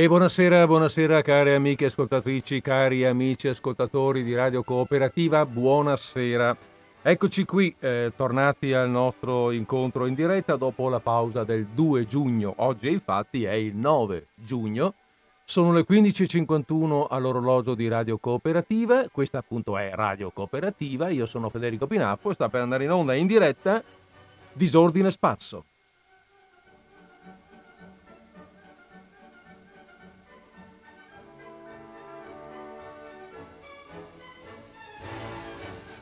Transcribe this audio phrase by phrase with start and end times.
[0.00, 6.56] E buonasera, buonasera cari amiche ascoltatrici, cari amici ascoltatori di Radio Cooperativa, buonasera.
[7.02, 12.54] Eccoci qui, eh, tornati al nostro incontro in diretta dopo la pausa del 2 giugno.
[12.56, 14.94] Oggi infatti è il 9 giugno,
[15.44, 21.86] sono le 15.51 all'orologio di Radio Cooperativa, questa appunto è Radio Cooperativa, io sono Federico
[21.86, 23.84] Pinafo e sta per andare in onda in diretta
[24.54, 25.64] Disordine Spasso.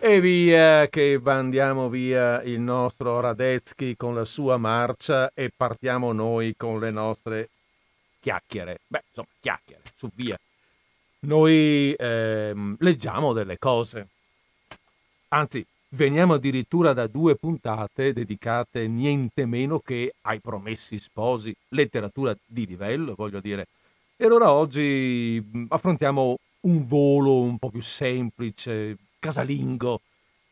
[0.00, 6.54] E via che andiamo via il nostro Radetzky con la sua marcia e partiamo noi
[6.56, 7.48] con le nostre
[8.20, 8.78] chiacchiere.
[8.86, 10.38] Beh, insomma, chiacchiere, su via.
[11.20, 14.06] Noi ehm, leggiamo delle cose.
[15.28, 22.66] Anzi, veniamo addirittura da due puntate dedicate niente meno che ai promessi sposi, letteratura di
[22.66, 23.66] livello, voglio dire.
[24.16, 30.00] E allora oggi affrontiamo un volo un po' più semplice, casalingo,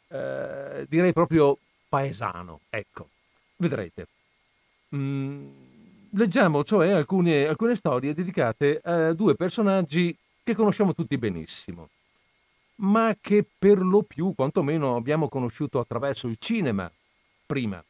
[0.08, 3.08] eh, direi proprio paesano, ecco,
[3.56, 4.06] vedrete.
[4.94, 5.48] Mm,
[6.10, 11.88] leggiamo cioè alcune, alcune storie dedicate a due personaggi che conosciamo tutti benissimo,
[12.76, 16.90] ma che per lo più, quantomeno, abbiamo conosciuto attraverso il cinema
[17.44, 17.82] prima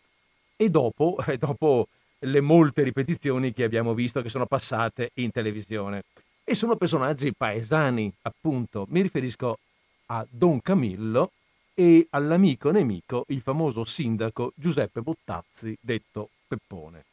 [0.56, 1.88] e dopo, e dopo
[2.20, 6.04] le molte ripetizioni che abbiamo visto che sono passate in televisione.
[6.48, 8.86] E sono personaggi paesani, appunto.
[8.88, 9.58] Mi riferisco
[10.06, 11.32] a Don Camillo
[11.74, 17.04] e all'amico nemico, il famoso sindaco Giuseppe Bottazzi, detto Peppone.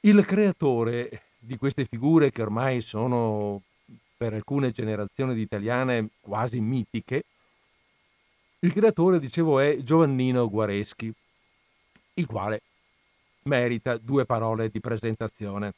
[0.00, 3.62] Il creatore di queste figure che ormai sono
[4.16, 7.24] per alcune generazioni di italiane quasi mitiche,
[8.60, 11.12] il creatore, dicevo, è Giovannino Guareschi,
[12.14, 12.62] il quale
[13.42, 15.72] merita due parole di presentazione.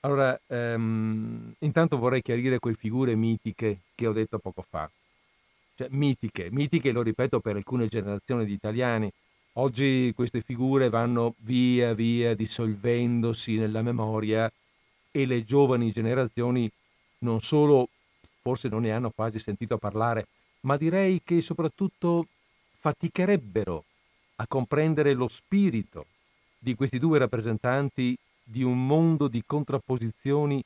[0.00, 4.88] Allora, ehm, intanto vorrei chiarire quelle figure mitiche che ho detto poco fa.
[5.74, 9.10] Cioè, mitiche, mitiche lo ripeto per alcune generazioni di italiani.
[9.54, 14.50] Oggi queste figure vanno via via dissolvendosi nella memoria
[15.10, 16.70] e le giovani generazioni
[17.20, 17.88] non solo
[18.40, 20.26] forse non ne hanno quasi sentito parlare,
[20.60, 22.26] ma direi che soprattutto
[22.78, 23.84] faticherebbero
[24.36, 26.06] a comprendere lo spirito
[26.58, 28.16] di questi due rappresentanti
[28.50, 30.64] di un mondo di contrapposizioni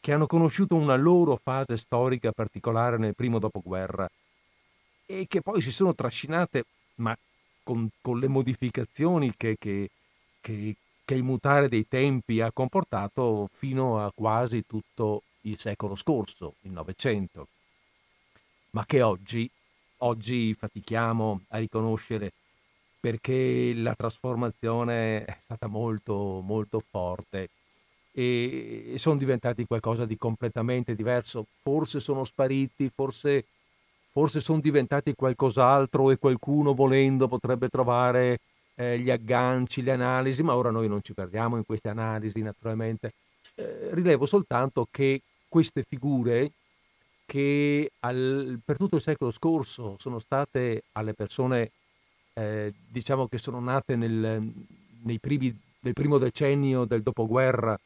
[0.00, 4.08] che hanno conosciuto una loro fase storica particolare nel primo dopoguerra
[5.04, 6.64] e che poi si sono trascinate,
[6.96, 7.16] ma
[7.64, 9.90] con, con le modificazioni che, che,
[10.40, 16.54] che, che il mutare dei tempi ha comportato fino a quasi tutto il secolo scorso,
[16.60, 17.48] il Novecento,
[18.70, 19.50] ma che oggi,
[19.98, 22.32] oggi fatichiamo a riconoscere
[23.06, 27.50] perché la trasformazione è stata molto, molto forte
[28.10, 31.46] e sono diventati qualcosa di completamente diverso.
[31.62, 33.44] Forse sono spariti, forse,
[34.10, 38.40] forse sono diventati qualcos'altro e qualcuno volendo potrebbe trovare
[38.74, 43.12] eh, gli agganci, le analisi, ma ora noi non ci perdiamo in queste analisi naturalmente.
[43.54, 46.50] Eh, rilevo soltanto che queste figure
[47.24, 51.70] che al, per tutto il secolo scorso sono state alle persone
[52.38, 54.52] eh, diciamo che sono nate nel,
[55.02, 57.78] nei primi, nel primo decennio del dopoguerra,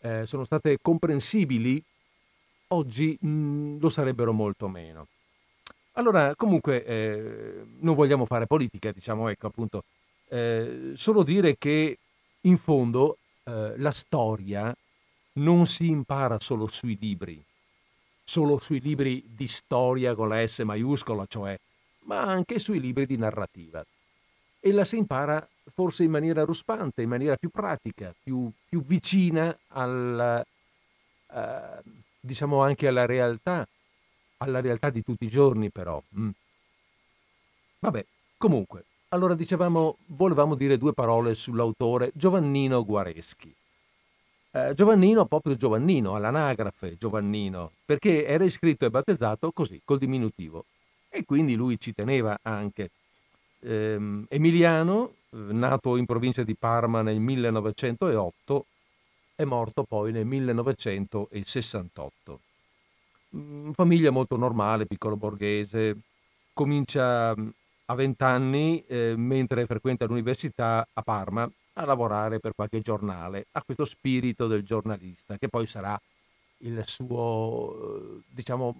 [0.00, 1.80] eh, sono state comprensibili,
[2.68, 5.06] oggi mh, mm, lo sarebbero molto meno.
[5.92, 9.84] Allora, comunque, eh, non vogliamo fare politica, diciamo, ecco, appunto,
[10.28, 11.98] eh, solo dire che
[12.40, 14.76] in fondo eh, la storia
[15.34, 17.42] non si impara solo sui libri,
[18.24, 21.56] solo sui libri di storia con la S maiuscola, cioè
[22.06, 23.84] ma anche sui libri di narrativa.
[24.58, 29.56] E la si impara forse in maniera ruspante, in maniera più pratica, più, più vicina
[29.68, 30.44] alla,
[31.26, 33.66] uh, diciamo anche alla realtà,
[34.38, 36.02] alla realtà di tutti i giorni però.
[36.18, 36.30] Mm.
[37.78, 38.04] Vabbè,
[38.38, 43.54] comunque, allora dicevamo, volevamo dire due parole sull'autore Giovannino Guareschi.
[44.50, 50.64] Eh, Giovannino, proprio Giovannino, all'anagrafe Giovannino, perché era iscritto e battezzato così, col diminutivo,
[51.16, 52.90] e quindi lui ci teneva anche.
[53.60, 58.66] Eh, Emiliano, nato in provincia di Parma nel 1908,
[59.34, 62.40] è morto poi nel 1968.
[63.34, 65.96] Mm, famiglia molto normale, piccolo borghese,
[66.52, 67.48] comincia mm,
[67.86, 73.62] a 20 anni, eh, mentre frequenta l'università a Parma, a lavorare per qualche giornale, ha
[73.62, 76.00] questo spirito del giornalista, che poi sarà
[76.58, 78.74] il suo, diciamo,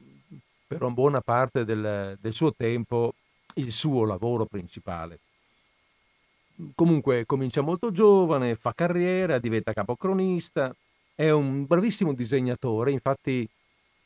[0.67, 3.15] per una buona parte del, del suo tempo
[3.55, 5.21] il suo lavoro principale.
[6.75, 10.75] Comunque comincia molto giovane, fa carriera, diventa capocronista
[11.15, 13.49] È un bravissimo disegnatore, infatti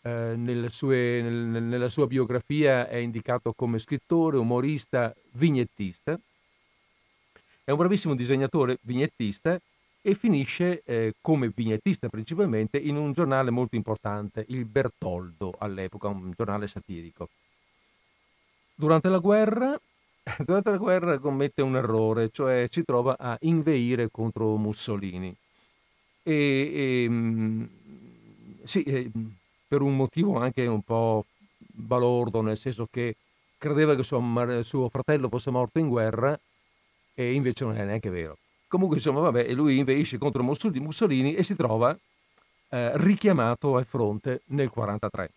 [0.02, 6.18] eh, sue, nel, nella sua biografia è indicato come scrittore, umorista, vignettista.
[7.64, 9.60] È un bravissimo disegnatore, vignettista
[10.02, 16.32] e finisce eh, come vignettista principalmente in un giornale molto importante, il Bertoldo all'epoca, un
[16.34, 17.28] giornale satirico.
[18.74, 19.78] Durante la guerra,
[20.44, 25.36] durante la guerra commette un errore, cioè si trova a inveire contro Mussolini.
[26.22, 26.34] E,
[27.04, 27.64] e mm,
[28.64, 29.10] sì,
[29.68, 31.26] per un motivo anche un po'
[31.56, 33.16] balordo, nel senso che
[33.58, 34.22] credeva che suo,
[34.62, 36.38] suo fratello fosse morto in guerra
[37.14, 38.38] e invece non è neanche vero.
[38.70, 41.90] Comunque, insomma, vabbè, lui inveisce contro Mussolini e si trova
[42.68, 45.30] eh, richiamato al fronte nel 43.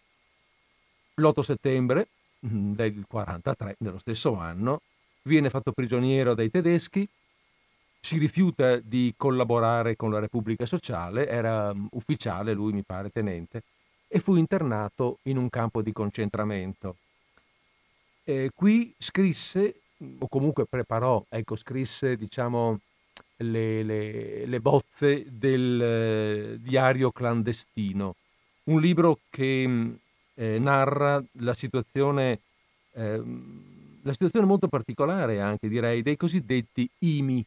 [1.15, 2.09] L'8 settembre
[2.45, 4.81] mm, del 43, nello stesso anno,
[5.23, 7.09] viene fatto prigioniero dai tedeschi,
[7.99, 13.63] si rifiuta di collaborare con la Repubblica Sociale, era um, ufficiale, lui mi pare tenente,
[14.07, 16.97] e fu internato in un campo di concentramento.
[18.23, 19.81] E qui scrisse,
[20.19, 22.79] o comunque preparò, ecco, scrisse, diciamo,
[23.37, 28.15] le, le, le bozze del eh, diario clandestino,
[28.65, 29.91] un libro che mm,
[30.35, 32.39] eh, narra la situazione,
[32.93, 33.21] eh,
[34.01, 37.45] la situazione molto particolare anche, direi, dei cosiddetti IMI,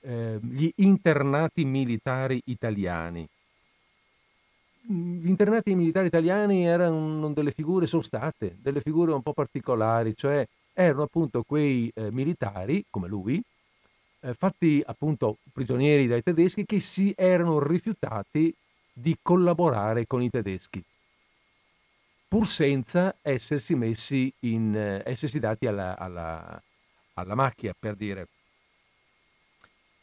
[0.00, 3.26] eh, gli internati militari italiani.
[4.90, 10.46] Gli internati militari italiani erano delle figure, sono state delle figure un po' particolari, cioè
[10.72, 13.42] erano appunto quei eh, militari, come lui,
[14.20, 18.54] eh, fatti appunto prigionieri dai tedeschi che si erano rifiutati
[18.92, 20.82] di collaborare con i tedeschi,
[22.26, 26.60] pur senza essersi messi in, eh, essersi dati alla, alla,
[27.14, 28.28] alla macchia, per dire.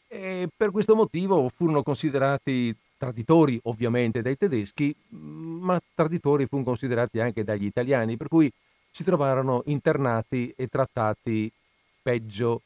[0.08, 7.44] E per questo motivo furono considerati traditori ovviamente dai tedeschi, ma traditori furono considerati anche
[7.44, 8.50] dagli italiani, per cui
[8.90, 11.52] si trovarono internati e trattati
[12.00, 12.62] peggio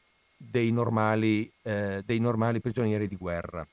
[0.49, 3.65] dei normali, eh, dei normali prigionieri di guerra.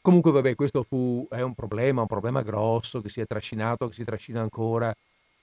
[0.00, 3.94] Comunque, vabbè, questo fu, è un problema, un problema grosso che si è trascinato, che
[3.94, 4.94] si trascina ancora.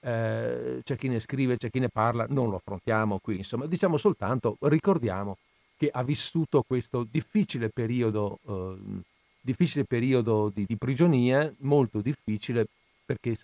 [0.01, 3.97] Eh, c'è chi ne scrive, c'è chi ne parla, non lo affrontiamo qui, insomma, diciamo
[3.97, 5.37] soltanto, ricordiamo
[5.77, 9.01] che ha vissuto questo difficile periodo eh,
[9.41, 12.67] difficile periodo di, di prigionia, molto difficile
[13.05, 13.35] perché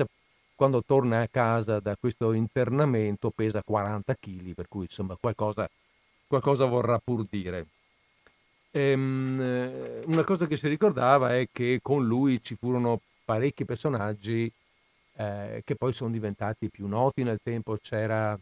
[0.54, 5.70] quando torna a casa da questo internamento pesa 40 kg, per cui insomma qualcosa,
[6.40, 7.68] qualcosa vorrà pur dire.
[8.72, 14.52] Ehm, eh, una cosa che si ricordava è che con lui ci furono parecchi personaggi
[15.18, 17.78] eh, che poi sono diventati più noti nel tempo.
[17.82, 18.38] C'era,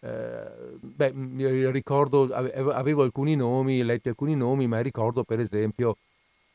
[0.00, 5.96] eh, beh, ricordo, avevo alcuni nomi, letti alcuni nomi, ma ricordo per esempio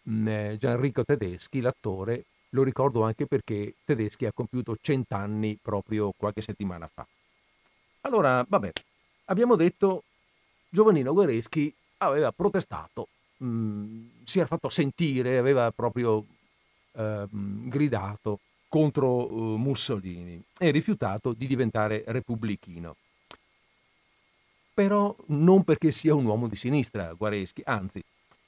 [0.04, 6.88] eh, Gianrico Tedeschi, l'attore, lo ricordo anche perché Tedeschi ha compiuto cent'anni proprio qualche settimana
[6.94, 7.06] fa.
[8.02, 8.72] Allora, vabbè,
[9.26, 10.04] abbiamo detto
[10.70, 13.08] Giovannino Guereschi aveva protestato,
[13.38, 16.26] mh, mm, si era fatto sentire, aveva proprio
[16.94, 22.96] eh, gridato contro uh, Mussolini e rifiutato di diventare repubblichino.
[24.74, 28.02] Però non perché sia un uomo di sinistra, Guareschi, anzi,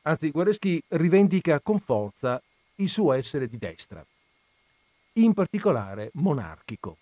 [0.04, 2.42] Anzi, Guareschi rivendica con forza
[2.76, 4.04] il suo essere di destra,
[5.14, 6.98] in particolare monarchico.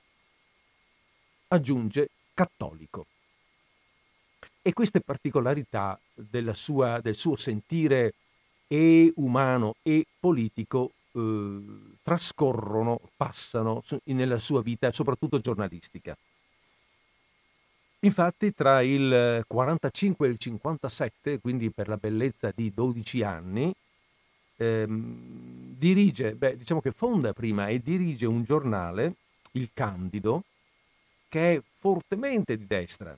[1.47, 3.05] Aggiunge cattolico.
[4.61, 5.99] E queste particolarità
[6.53, 8.13] sua, del suo sentire
[8.67, 11.59] e umano e politico eh,
[12.03, 16.15] trascorrono, passano nella sua vita, soprattutto giornalistica.
[18.01, 23.73] Infatti tra il 45 e il 57, quindi per la bellezza di 12 anni,
[24.55, 29.15] ehm, dirige, beh, diciamo che fonda prima e dirige un giornale,
[29.53, 30.43] il Candido,
[31.27, 33.15] che è fortemente di destra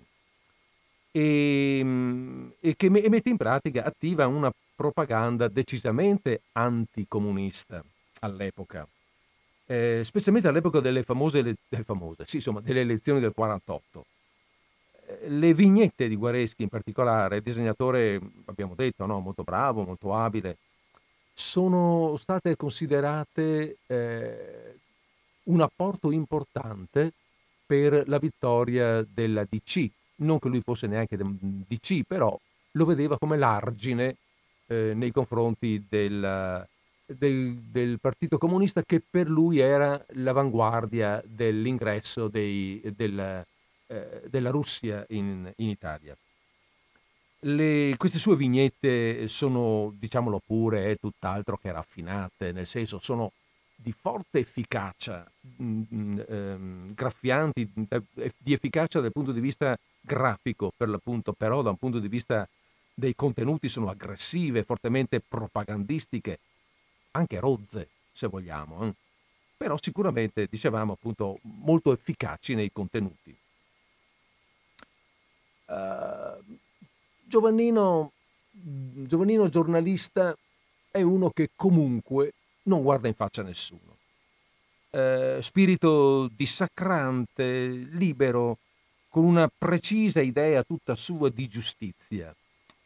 [1.12, 7.84] e, ehm, e che mette in pratica, attiva una propaganda decisamente anticomunista
[8.20, 8.88] all'epoca,
[9.66, 14.06] eh, specialmente all'epoca delle famose, delle famose sì, insomma, delle elezioni del 48
[15.28, 19.20] le vignette di Guareschi in particolare, disegnatore, abbiamo detto, no?
[19.20, 20.58] molto bravo, molto abile,
[21.34, 24.76] sono state considerate eh,
[25.44, 27.14] un apporto importante
[27.66, 29.90] per la vittoria della DC.
[30.22, 32.38] Non che lui fosse neanche DC, però
[32.72, 34.18] lo vedeva come l'argine
[34.68, 36.66] eh, nei confronti del,
[37.06, 43.46] del, del, Partito Comunista che per lui era l'avanguardia dell'ingresso dei, del,
[43.88, 46.16] eh, della Russia in, in Italia.
[47.42, 53.32] le, queste sue vignette sono, diciamolo pure, tutt'altro che raffinate, nel senso sono
[53.76, 60.74] di forte efficacia, mh, mh, ehm, graffianti, eh, di efficacia dal punto di vista grafico
[60.76, 62.48] per l'appunto, però da un punto di vista
[62.94, 66.40] dei contenuti sono aggressive, fortemente propagandistiche,
[67.12, 68.94] anche rozze se vogliamo, eh?
[69.56, 73.36] però sicuramente, dicevamo appunto, molto efficaci nei contenuti.
[75.68, 76.58] Uh,
[77.24, 78.12] Giovannino,
[78.52, 80.36] Giovannino giornalista
[80.92, 83.98] è uno che comunque non guarda in faccia a nessuno.
[84.90, 88.58] Eh, spirito dissacrante, libero,
[89.12, 92.34] con una precisa idea tutta sua di giustizia.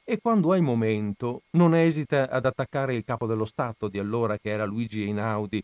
[0.03, 4.39] E quando ha il momento non esita ad attaccare il capo dello Stato di allora,
[4.39, 5.63] che era Luigi Einaudi,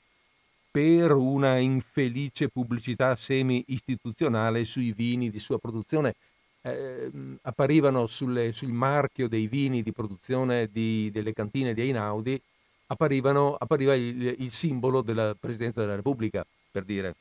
[0.70, 6.13] per una infelice pubblicità semi-istituzionale sui vini di sua produzione
[6.62, 7.10] eh,
[7.41, 12.39] apparivano sulle, sul marchio dei vini di produzione di, delle cantine di Einaudi,
[12.86, 17.15] appariva il, il, simbolo della Presidenza della Repubblica, per dire.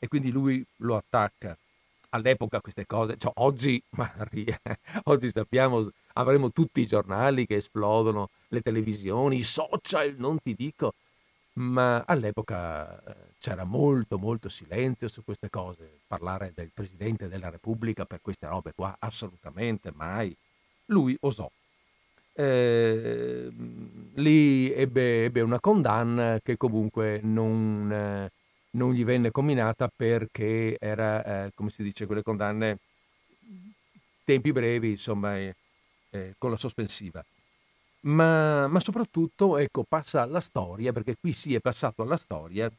[0.00, 1.56] E quindi lui lo attacca.
[2.14, 4.60] All'epoca queste cose, cioè oggi, Maria,
[5.04, 10.92] oggi sappiamo, avremo tutti i giornali che esplodono, le televisioni, i social, non ti dico,
[11.54, 16.00] ma all'epoca eh, c'era molto molto silenzio su queste cose.
[16.06, 20.34] Parlare del Presidente della Repubblica per queste robe qua, assolutamente mai.
[20.86, 21.50] Lui osò.
[22.34, 23.50] Eh,
[24.14, 28.30] lì ebbe, ebbe, una condanna che comunque non, eh,
[28.72, 32.78] non gli venne combinata perché era, eh, come si dice, quelle condanne
[34.24, 35.54] tempi brevi, insomma, eh,
[36.38, 37.24] con la sospensiva
[38.02, 42.70] ma, ma soprattutto ecco, passa alla storia, perché qui si è passato alla storia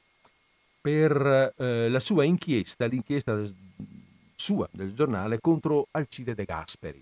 [0.82, 3.40] per eh, la sua inchiesta, l'inchiesta
[4.36, 7.02] sua del giornale contro Alcide De Gasperi,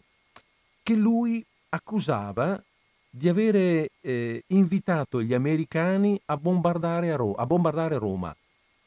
[0.83, 2.62] che lui accusava
[3.10, 8.36] di avere eh, invitato gli americani a bombardare, a Ro- a bombardare Roma.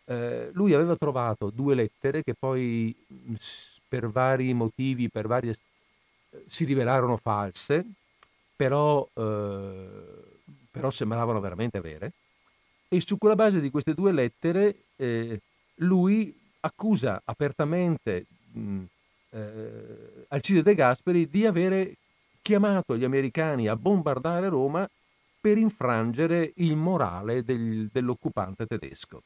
[0.07, 2.95] Eh, lui aveva trovato due lettere che poi
[3.89, 5.57] per vari motivi, per varie,
[6.47, 7.85] si rivelarono false,
[8.57, 9.99] però, eh,
[10.71, 12.13] però sembravano veramente vere.
[12.89, 15.41] E su quella base di queste due lettere eh,
[15.77, 18.83] lui accusa apertamente mh,
[19.31, 21.97] eh, Alcide De Gasperi di avere
[22.41, 24.89] chiamato gli americani a bombardare Roma
[25.41, 29.23] per infrangere il morale del, dell'occupante tedesco.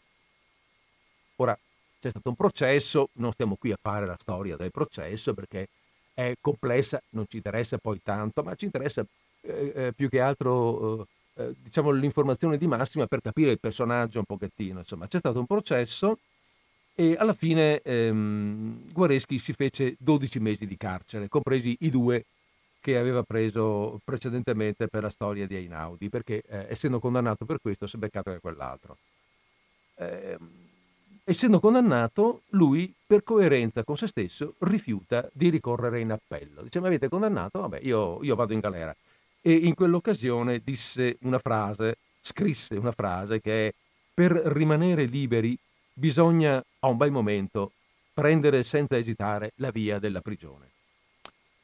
[1.40, 1.59] Ora,
[2.00, 5.68] c'è stato un processo, non stiamo qui a fare la storia del processo perché
[6.14, 9.04] è complessa, non ci interessa poi tanto, ma ci interessa
[9.42, 11.07] eh, eh, più che altro eh,
[11.45, 14.80] eh, diciamo l'informazione di massima per capire il personaggio un pochettino.
[14.80, 16.18] Insomma, c'è stato un processo
[16.95, 22.25] e alla fine ehm, Guareschi si fece 12 mesi di carcere, compresi i due
[22.80, 27.87] che aveva preso precedentemente per la storia di Einaudi, perché eh, essendo condannato per questo
[27.87, 28.97] si è beccato anche quell'altro.
[29.97, 30.37] Eh,
[31.28, 36.62] essendo condannato, lui, per coerenza con se stesso, rifiuta di ricorrere in appello.
[36.62, 37.61] Dice, mi avete condannato?
[37.61, 38.97] Vabbè, io, io vado in galera
[39.40, 43.75] e in quell'occasione disse una frase, scrisse una frase che è
[44.12, 45.56] per rimanere liberi
[45.92, 47.73] bisogna a un bel momento
[48.12, 50.66] prendere senza esitare la via della prigione.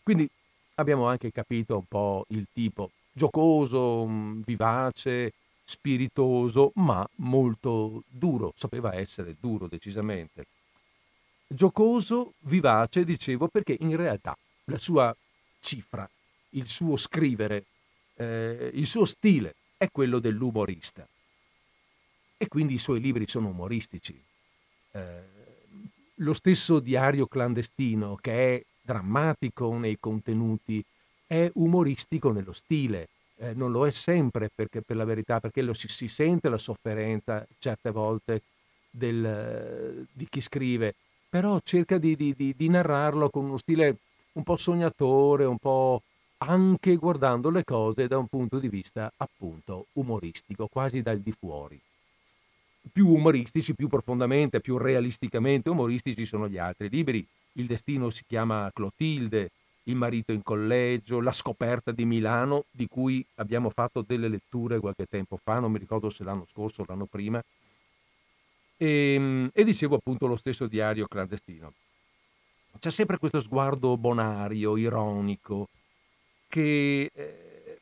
[0.02, 0.28] Quindi
[0.74, 4.06] abbiamo anche capito un po' il tipo giocoso,
[4.44, 5.32] vivace,
[5.64, 10.46] spiritoso, ma molto duro, sapeva essere duro decisamente.
[11.46, 15.14] Giocoso, vivace, dicevo, perché in realtà la sua
[15.60, 16.08] cifra
[16.54, 17.64] il suo scrivere,
[18.16, 21.06] eh, il suo stile è quello dell'umorista.
[22.36, 24.20] E quindi i suoi libri sono umoristici.
[24.92, 25.22] Eh,
[26.16, 30.84] lo stesso diario clandestino, che è drammatico nei contenuti,
[31.26, 33.08] è umoristico nello stile.
[33.36, 36.58] Eh, non lo è sempre perché, per la verità, perché lo si, si sente la
[36.58, 38.42] sofferenza certe volte
[38.90, 40.94] del, di chi scrive,
[41.28, 43.96] però cerca di, di, di, di narrarlo con uno stile
[44.34, 46.02] un po' sognatore, un po'
[46.38, 51.80] anche guardando le cose da un punto di vista appunto umoristico, quasi dal di fuori.
[52.92, 57.26] Più umoristici, più profondamente, più realisticamente umoristici sono gli altri libri.
[57.52, 59.50] Il destino si chiama Clotilde,
[59.84, 65.06] Il marito in collegio, La scoperta di Milano, di cui abbiamo fatto delle letture qualche
[65.06, 67.42] tempo fa, non mi ricordo se l'anno scorso o l'anno prima,
[68.76, 71.72] e, ehm, e dicevo appunto lo stesso diario clandestino.
[72.78, 75.68] C'è sempre questo sguardo bonario, ironico,
[76.48, 77.78] che, eh,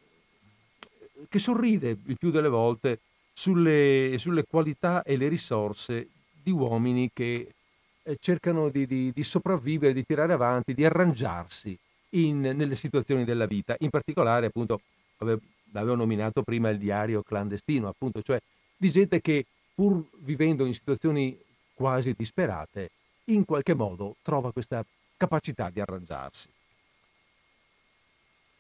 [1.29, 3.01] che sorride il più delle volte
[3.33, 6.09] sulle, sulle, qualità e le risorse
[6.43, 7.55] di uomini che
[8.03, 11.77] eh, cercano di, di, di, sopravvivere, di tirare avanti, di arrangiarsi
[12.13, 13.77] in, nelle situazioni della vita.
[13.81, 14.81] In particolare, appunto,
[15.19, 18.41] l'avevo nominato prima il diario clandestino, appunto, cioè
[18.77, 21.39] di gente che pur vivendo in situazioni
[21.75, 22.91] quasi disperate,
[23.27, 24.85] in qualche modo trova questa
[25.17, 26.49] capacità di arrangiarsi.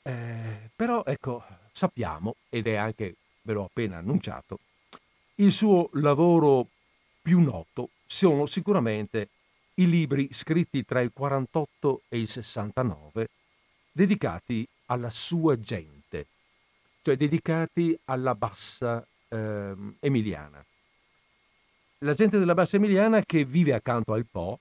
[0.04, 4.58] Eh, però ecco, sappiamo, ed è anche, ve l'ho appena annunciato,
[5.36, 6.66] il suo lavoro
[7.20, 9.28] più noto sono sicuramente
[9.74, 13.28] i libri scritti tra il 48 e il 69
[13.92, 16.26] dedicati alla sua gente,
[17.02, 20.64] cioè dedicati alla bassa eh, emiliana.
[21.98, 24.58] La gente della bassa emiliana che vive accanto al Po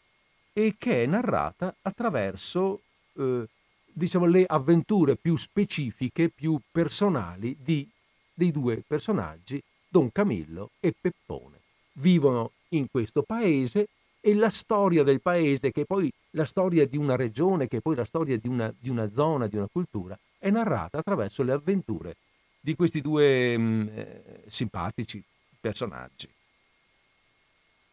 [0.53, 2.81] e che è narrata attraverso
[3.13, 3.47] eh,
[3.91, 7.87] diciamo, le avventure più specifiche, più personali di,
[8.33, 11.59] dei due personaggi, Don Camillo e Peppone.
[11.93, 13.87] Vivono in questo paese
[14.21, 17.81] e la storia del paese, che è poi la storia di una regione, che è
[17.81, 21.51] poi la storia di una, di una zona, di una cultura, è narrata attraverso le
[21.51, 22.15] avventure
[22.59, 25.21] di questi due mh, mm, eh, simpatici
[25.59, 26.29] personaggi.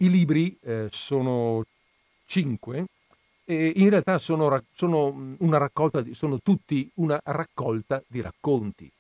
[0.01, 1.65] I libri eh, sono
[2.27, 2.85] cinque
[3.45, 8.91] e in realtà sono, sono, mm, raccolta, sono tutti una raccolta di racconti.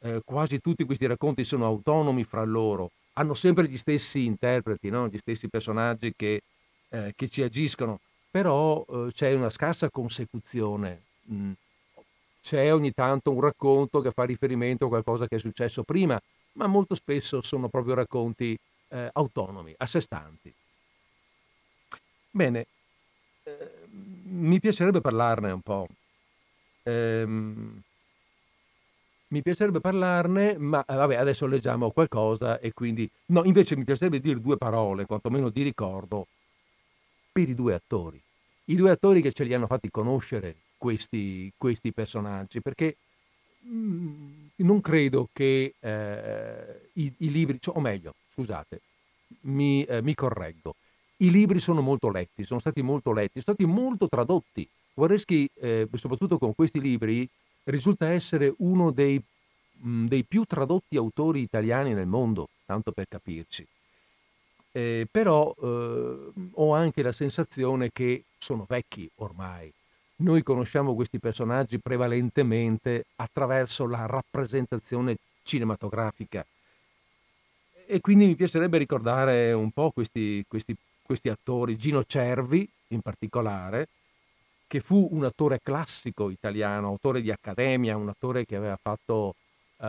[0.00, 5.08] Eh, quasi tutti questi racconti sono autonomi fra loro, hanno sempre gli stessi interpreti, no?
[5.08, 6.40] gli stessi personaggi che,
[6.90, 11.02] eh, che ci agiscono, però eh, c'è una scarsa consecuzione.
[11.30, 11.52] Mm.
[12.40, 16.20] C'è ogni tanto un racconto che fa riferimento a qualcosa che è successo prima,
[16.52, 20.52] ma molto spesso sono proprio racconti eh, autonomi, a sé stanti.
[22.30, 22.66] Bene,
[23.44, 23.70] eh,
[24.24, 25.88] mi piacerebbe parlarne un po'.
[26.84, 27.82] Ehm,
[29.28, 33.08] mi piacerebbe parlarne, ma eh, vabbè, adesso leggiamo qualcosa e quindi...
[33.26, 36.28] No, invece mi piacerebbe dire due parole, quantomeno di ricordo,
[37.38, 38.20] per i due attori.
[38.64, 42.96] I due attori che ce li hanno fatti conoscere questi, questi personaggi, perché
[43.60, 48.80] mh, mm, non credo che eh, i, i, libri, cioè, o meglio, scusate,
[49.42, 50.74] mi, eh, mi correggo,
[51.18, 54.68] i libri sono molto letti, sono stati molto letti, sono stati molto tradotti.
[54.92, 57.28] Guareschi, eh, soprattutto con questi libri,
[57.64, 59.22] risulta essere uno dei,
[59.80, 63.64] mh, dei, più tradotti autori italiani nel mondo, tanto per capirci.
[64.72, 69.72] Eh, però eh, ho anche la sensazione che sono vecchi ormai.
[70.16, 76.44] Noi conosciamo questi personaggi prevalentemente attraverso la rappresentazione cinematografica.
[77.86, 83.88] E quindi mi piacerebbe ricordare un po' questi, questi, questi attori, Gino Cervi in particolare,
[84.66, 89.34] che fu un attore classico italiano, autore di accademia, un attore che aveva fatto
[89.78, 89.86] uh,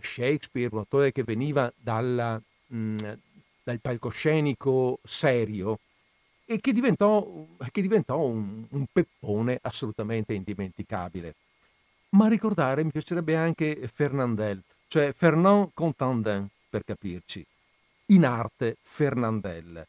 [0.00, 2.96] Shakespeare, un attore che veniva dalla, mh, mm,
[3.66, 5.80] dal palcoscenico serio
[6.44, 7.26] e che diventò,
[7.72, 11.34] che diventò un, un, peppone assolutamente indimenticabile.
[12.10, 17.44] Ma ricordare mi piacerebbe anche Fernandel, cioè Fernand Contandin, per capirci,
[18.06, 19.84] in arte Fernandel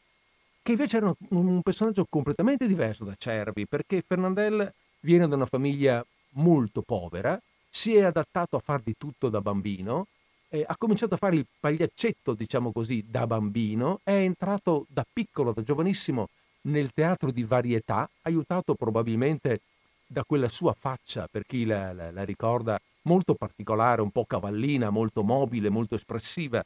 [0.60, 6.04] che invece era un personaggio completamente diverso da Cervi, perché Fernandel viene da una famiglia
[6.32, 10.08] molto povera, si è adattato a far di tutto da bambino,
[10.48, 15.52] eh, ha cominciato a fare il pagliaccetto, diciamo così, da bambino, è entrato da piccolo,
[15.52, 16.28] da giovanissimo,
[16.62, 19.60] nel teatro di varietà, aiutato probabilmente
[20.06, 24.90] da quella sua faccia, per chi la, la, la ricorda, molto particolare, un po' cavallina,
[24.90, 26.64] molto mobile, molto espressiva,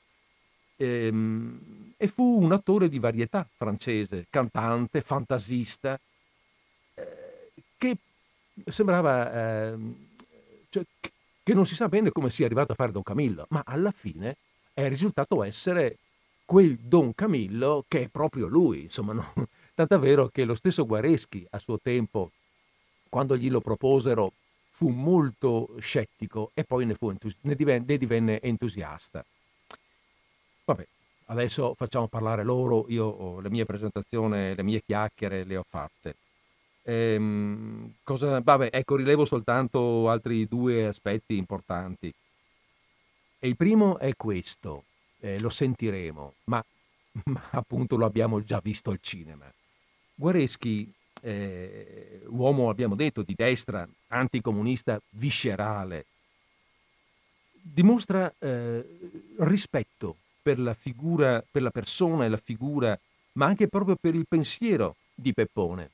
[0.77, 5.99] ehm, e fu un attore di varietà francese, cantante, fantasista,
[6.95, 7.97] eh, che
[8.67, 9.79] sembrava eh,
[10.69, 10.85] cioè,
[11.43, 14.37] che non si sa bene come sia arrivato a fare Don Camillo, ma alla fine
[14.73, 15.99] è risultato essere
[16.45, 19.33] quel Don Camillo che è proprio lui, insomma, no?
[19.75, 22.31] tant'è vero che lo stesso Guareschi a suo tempo,
[23.09, 24.33] quando glielo proposero,
[24.71, 29.25] fu molto scettico e poi ne, entusi- ne, divenne, ne divenne entusiasta.
[30.65, 30.87] Vabbè,
[31.27, 36.15] adesso facciamo parlare loro, io ho la mia presentazione, le mie chiacchiere le ho fatte.
[36.85, 42.13] Ehm, cosa, vabbè, ecco, rilevo soltanto altri due aspetti importanti.
[43.39, 44.85] E il primo è questo,
[45.21, 46.65] eh, lo sentiremo, ma,
[47.25, 49.51] ma, appunto lo abbiamo già visto al cinema.
[50.15, 50.93] Guareschi,
[51.23, 56.07] eh, uomo, abbiamo detto, di destra, anticomunista viscerale,
[57.63, 58.85] dimostra eh,
[59.39, 62.99] rispetto per la figura, per la persona e la figura,
[63.35, 65.91] ma anche proprio per il pensiero di Peppone,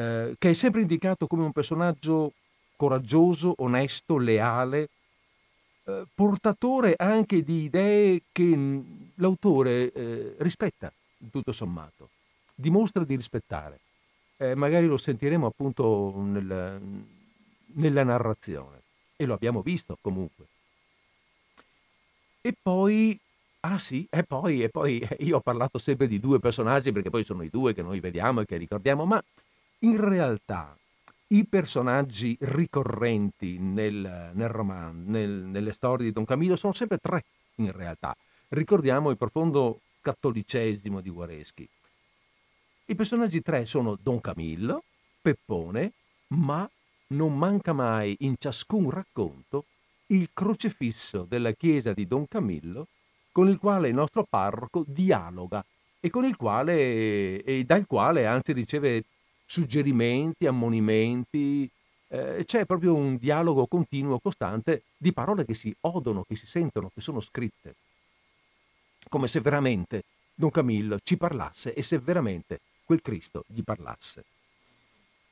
[0.00, 2.32] eh, che è sempre indicato come un personaggio
[2.76, 4.88] coraggioso, onesto, leale,
[5.84, 8.82] eh, portatore anche di idee che
[9.16, 10.90] l'autore eh, rispetta,
[11.30, 12.08] tutto sommato,
[12.54, 13.80] dimostra di rispettare.
[14.40, 16.80] eh, magari lo sentiremo appunto nel,
[17.74, 18.80] nella narrazione
[19.16, 20.46] e lo abbiamo visto comunque.
[22.40, 23.18] E poi,
[23.60, 27.22] ah sì, e poi, e poi io ho parlato sempre di due personaggi perché poi
[27.22, 29.22] sono i due che noi vediamo e che ricordiamo, ma
[29.80, 30.76] in realtà
[31.28, 37.24] i personaggi ricorrenti nel, nel roman, nel, nelle storie di Don Camillo sono sempre tre
[37.56, 38.16] in realtà.
[38.48, 41.68] Ricordiamo il profondo cattolicesimo di Guareschi.
[42.86, 44.82] I personaggi tre sono Don Camillo,
[45.20, 45.92] Peppone,
[46.28, 46.68] ma
[47.08, 49.66] non manca mai in ciascun racconto
[50.06, 52.88] il crocifisso della chiesa di Don Camillo
[53.30, 55.64] con il quale il nostro parroco dialoga
[56.00, 59.04] e, con il quale, e dal quale anzi riceve
[59.50, 61.68] suggerimenti, ammonimenti.
[62.06, 66.88] Eh, c'è proprio un dialogo continuo, costante di parole che si odono, che si sentono,
[66.94, 67.74] che sono scritte.
[69.08, 74.24] Come se veramente Don Camillo ci parlasse e se veramente quel Cristo gli parlasse.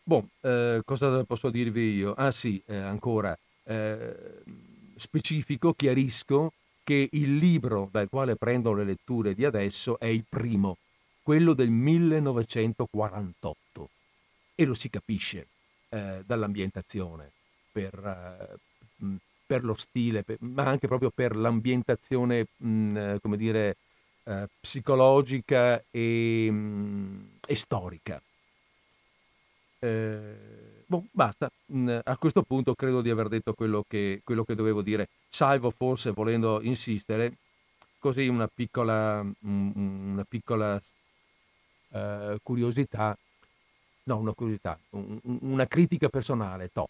[0.03, 2.15] Boh, eh, cosa posso dirvi io?
[2.15, 4.43] Ah sì, eh, ancora, eh,
[4.97, 10.79] specifico, chiarisco che il libro dal quale prendo le letture di adesso è il primo,
[11.23, 13.57] quello del 1948
[14.61, 15.47] e lo si capisce
[15.91, 17.31] eh, dall'ambientazione,
[17.71, 18.59] per,
[18.99, 19.17] uh,
[19.47, 23.77] per lo stile, per, ma anche proprio per l'ambientazione, mh, come dire,
[24.25, 28.21] uh, psicologica e, mh, e storica.
[29.79, 31.49] Eh, boh, basta.
[32.03, 36.11] A questo punto credo di aver detto quello che, quello che dovevo dire, salvo forse
[36.11, 37.37] volendo insistere,
[38.01, 40.83] così una piccola, una piccola
[41.91, 43.17] uh, curiosità,
[44.09, 46.89] no, una curiosità, una critica personale, to.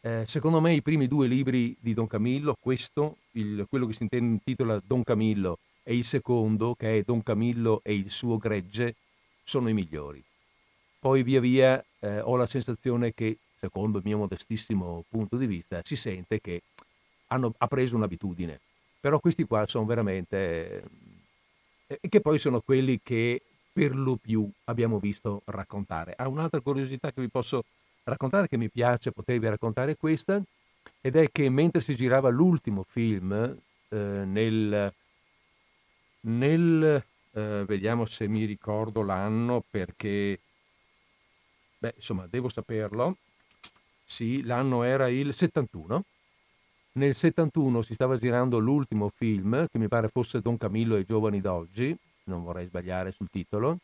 [0.00, 4.06] Eh, secondo me i primi due libri di Don Camillo, questo, il, quello che si
[4.10, 8.96] intitola Don Camillo, e il secondo, che è Don Camillo e il suo gregge,
[9.44, 10.22] sono i migliori.
[10.98, 15.80] Poi via via eh, ho la sensazione che, secondo il mio modestissimo punto di vista,
[15.84, 16.62] si sente che
[17.28, 18.58] hanno, ha preso un'abitudine.
[19.00, 20.82] Però questi qua sono veramente...
[21.86, 23.42] Eh, che poi sono quelli che
[23.74, 26.14] per lo più abbiamo visto raccontare.
[26.16, 27.64] Ha un'altra curiosità che vi posso
[28.04, 30.40] raccontare, che mi piace potervi raccontare questa,
[31.00, 34.94] ed è che mentre si girava l'ultimo film eh, nel,
[36.20, 40.38] nel eh, vediamo se mi ricordo l'anno perché
[41.84, 43.18] Beh, insomma, devo saperlo.
[44.06, 46.04] Sì, l'anno era il 71.
[46.92, 51.04] Nel 71 si stava girando l'ultimo film, che mi pare fosse Don Camillo e i
[51.04, 53.78] giovani d'oggi, non vorrei sbagliare sul titolo,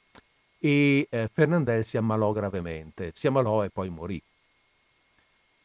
[0.59, 4.20] e eh, Fernandel si ammalò gravemente, si ammalò e poi morì.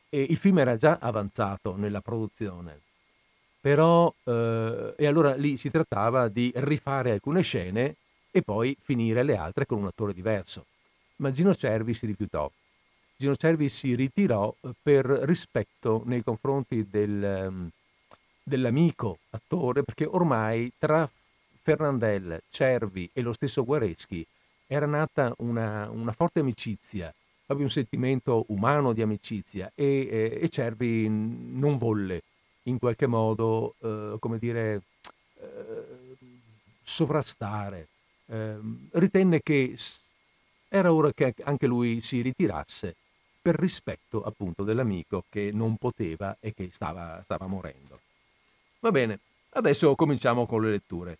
[0.09, 2.79] E il film era già avanzato nella produzione,
[3.59, 7.95] però, eh, e allora lì si trattava di rifare alcune scene
[8.31, 10.65] e poi finire le altre con un attore diverso
[11.17, 12.49] ma Gino Cervi si rifiutò.
[13.15, 17.69] Gino Cervi si ritirò eh, per rispetto nei confronti del, um,
[18.43, 21.09] dell'amico attore, perché ormai tra
[21.65, 24.23] Fernandel, Cervi e lo stesso Guareschi
[24.67, 27.11] era nata una, una forte amicizia,
[27.43, 32.21] proprio un sentimento umano di amicizia e, e, e Cervi non volle
[32.63, 34.83] in qualche modo, eh, come dire,
[35.39, 36.15] eh,
[36.83, 37.87] sovrastare.
[38.27, 38.57] Eh,
[38.91, 39.75] ritenne che
[40.69, 42.95] era ora che anche lui si ritirasse
[43.41, 47.99] per rispetto appunto dell'amico che non poteva e che stava, stava morendo.
[48.81, 49.19] Va bene,
[49.53, 51.17] adesso cominciamo con le letture.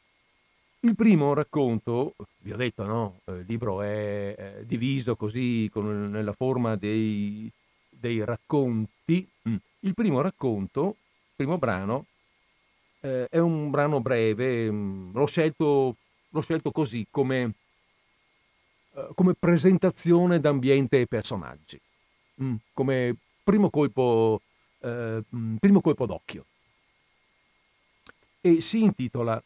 [0.85, 3.19] Il primo racconto, vi ho detto, no?
[3.25, 7.51] Il libro è diviso così con, nella forma dei,
[7.89, 9.27] dei racconti.
[9.49, 9.55] Mm.
[9.79, 10.97] Il primo racconto,
[11.29, 12.05] il primo brano,
[12.99, 15.95] eh, è un brano breve, mm, l'ho scelto,
[16.29, 17.55] l'ho scelto così come
[18.93, 21.81] eh, come presentazione d'ambiente e personaggi,
[22.43, 24.39] mm, come primo colpo,
[24.81, 25.23] eh,
[25.59, 26.45] primo colpo d'occhio.
[28.39, 29.41] E si intitola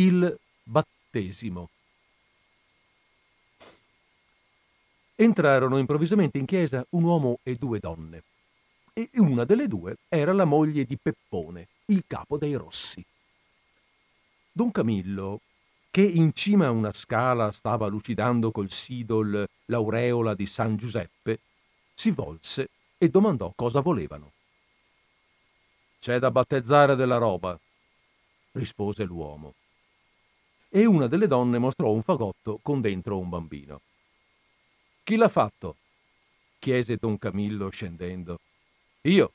[0.00, 1.68] Il battesimo.
[5.14, 8.22] Entrarono improvvisamente in chiesa un uomo e due donne,
[8.94, 13.04] e una delle due era la moglie di Peppone, il capo dei Rossi.
[14.50, 15.42] Don Camillo,
[15.90, 21.40] che in cima a una scala stava lucidando col sidol l'aureola di San Giuseppe,
[21.92, 24.32] si volse e domandò cosa volevano.
[25.98, 27.60] C'è da battezzare della roba,
[28.52, 29.52] rispose l'uomo.
[30.72, 33.80] E una delle donne mostrò un fagotto con dentro un bambino.
[35.02, 35.76] Chi l'ha fatto?
[36.60, 38.38] chiese don Camillo scendendo.
[39.02, 39.32] Io,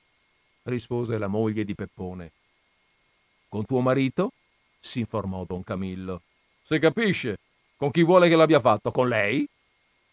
[0.63, 2.31] rispose la moglie di Peppone.
[3.49, 4.31] Con tuo marito?
[4.79, 6.21] si informò don Camillo.
[6.63, 7.39] Si capisce.
[7.75, 8.91] Con chi vuole che l'abbia fatto?
[8.91, 9.45] Con lei?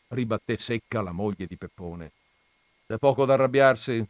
[0.09, 2.11] ribatté secca la moglie di Peppone.
[2.87, 4.05] C'è poco da arrabbiarsi,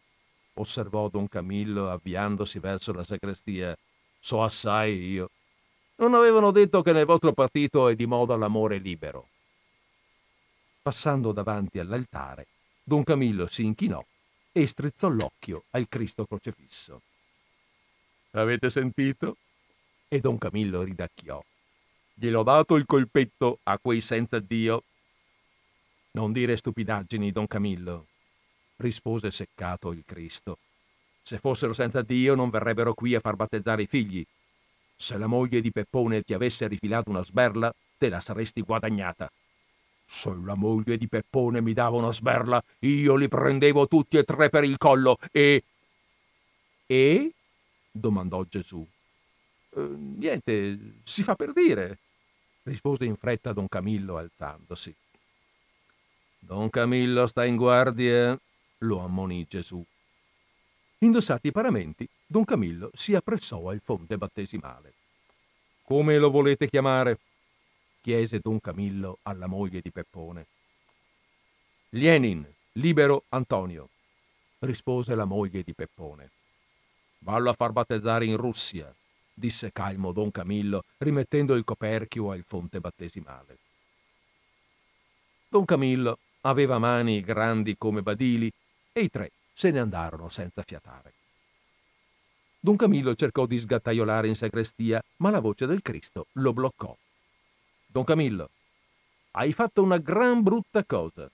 [0.55, 3.77] osservò don Camillo avviandosi verso la sacrestia.
[4.19, 5.31] So assai io.
[5.97, 9.29] Non avevano detto che nel vostro partito è di moda l'amore libero.
[10.83, 12.47] Passando davanti all'altare,
[12.83, 14.05] don Camillo si inchinò
[14.51, 17.03] e strizzò l'occhio al Cristo crocefisso.
[18.33, 19.37] Avete sentito?
[20.09, 21.43] E don Camillo ridacchiò.
[22.15, 24.85] Gliel'ho dato il colpetto a quei senza Dio.
[26.13, 28.07] Non dire stupidaggini, don Camillo,
[28.77, 30.59] rispose seccato il Cristo.
[31.23, 34.27] Se fossero senza Dio non verrebbero qui a far battezzare i figli.
[35.03, 39.29] Se la moglie di Peppone ti avesse rifilato una sberla, te la saresti guadagnata.
[40.07, 44.49] Se la moglie di Peppone mi dava una sberla, io li prendevo tutti e tre
[44.49, 45.65] per il collo e...
[46.87, 47.33] E?
[47.91, 48.87] domandò Gesù.
[49.71, 51.99] Eh, niente, si fa per dire,
[52.63, 54.95] rispose in fretta don Camillo alzandosi.
[56.39, 58.39] Don Camillo sta in guardia,
[58.79, 59.85] lo ammonì Gesù.
[61.03, 64.93] Indossati i paramenti, don Camillo si appressò al fonte battesimale.
[65.83, 67.19] Come lo volete chiamare?
[68.01, 70.47] chiese don Camillo alla moglie di Peppone.
[71.91, 73.89] Lenin, libero Antonio,
[74.61, 76.31] rispose la moglie di Peppone.
[77.19, 78.95] Vallo a far battezzare in Russia,
[79.35, 83.59] disse calmo don Camillo, rimettendo il coperchio al fonte battesimale.
[85.49, 88.53] Don Camillo aveva mani grandi come badili
[88.93, 91.13] e i tre se ne andarono senza fiatare.
[92.61, 96.97] Don Camillo cercò di sgattaiolare in sagrestia, ma la voce del Cristo lo bloccò.
[97.87, 98.51] Don Camillo,
[99.33, 101.29] hai fatto una gran brutta cosa.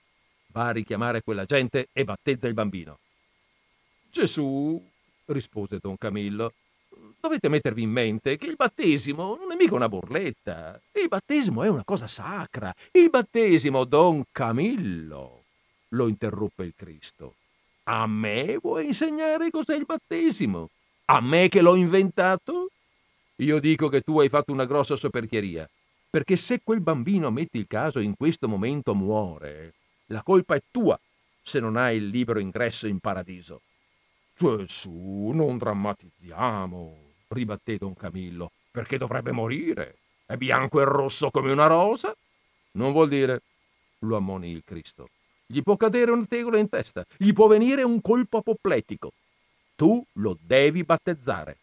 [0.47, 2.97] Va a richiamare quella gente e battezza il bambino.
[4.09, 4.83] Gesù,
[5.25, 6.53] rispose don Camillo,
[7.19, 10.81] dovete mettervi in mente che il battesimo non è mica una burletta.
[10.93, 12.73] Il battesimo è una cosa sacra.
[12.91, 15.43] Il battesimo, don Camillo,
[15.89, 17.35] lo interruppe il Cristo.
[17.91, 20.69] A me vuoi insegnare cos'è il battesimo?
[21.05, 22.69] A me che l'ho inventato?
[23.37, 25.67] Io dico che tu hai fatto una grossa soperchieria.
[26.07, 29.73] Perché se quel bambino, metti il caso, in questo momento muore,
[30.07, 30.99] la colpa è tua
[31.41, 33.61] se non hai il libero ingresso in paradiso.
[34.35, 36.95] Gesù, non drammatizziamo,
[37.29, 39.97] ribatté don Camillo, perché dovrebbe morire.
[40.27, 42.15] È bianco e rosso come una rosa?
[42.73, 43.41] Non vuol dire,
[43.99, 45.09] lo ammonì il Cristo.
[45.51, 49.13] Gli può cadere una tegola in testa, gli può venire un colpo apopletico.
[49.75, 51.57] Tu lo devi battezzare.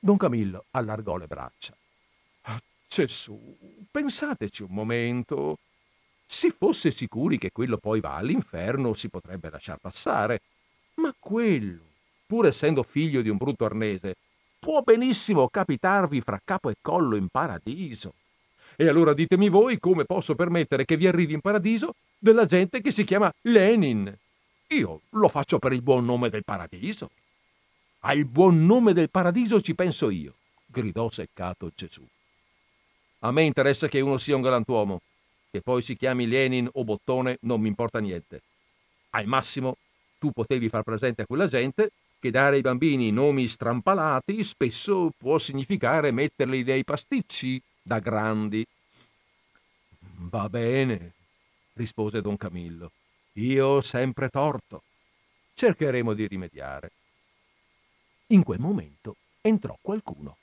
[0.00, 1.72] Don Camillo allargò le braccia.
[2.88, 3.56] Gesù,
[3.88, 5.58] pensateci un momento.
[6.26, 10.40] Si fosse sicuri che quello poi va all'inferno, si potrebbe lasciar passare.
[10.94, 11.84] Ma quello,
[12.26, 14.16] pur essendo figlio di un brutto arnese,
[14.58, 18.14] può benissimo capitarvi fra capo e collo in paradiso.
[18.80, 22.92] E allora ditemi voi come posso permettere che vi arrivi in paradiso della gente che
[22.92, 24.16] si chiama Lenin.
[24.68, 27.10] Io lo faccio per il buon nome del paradiso.
[28.02, 32.06] Al buon nome del paradiso ci penso io, gridò seccato Gesù.
[33.20, 35.00] A me interessa che uno sia un galantuomo,
[35.50, 38.42] che poi si chiami Lenin o Bottone non mi importa niente.
[39.10, 39.76] Al massimo
[40.18, 45.36] tu potevi far presente a quella gente che dare ai bambini nomi strampalati spesso può
[45.38, 48.64] significare metterli nei pasticci da grandi.
[50.30, 51.14] Va bene,
[51.72, 52.92] rispose don Camillo.
[53.32, 54.82] Io ho sempre torto.
[55.54, 56.92] Cercheremo di rimediare.
[58.26, 60.36] In quel momento entrò qualcuno.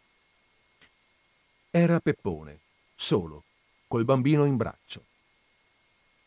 [1.69, 2.60] Era Peppone,
[2.95, 3.43] solo,
[3.88, 5.05] col bambino in braccio.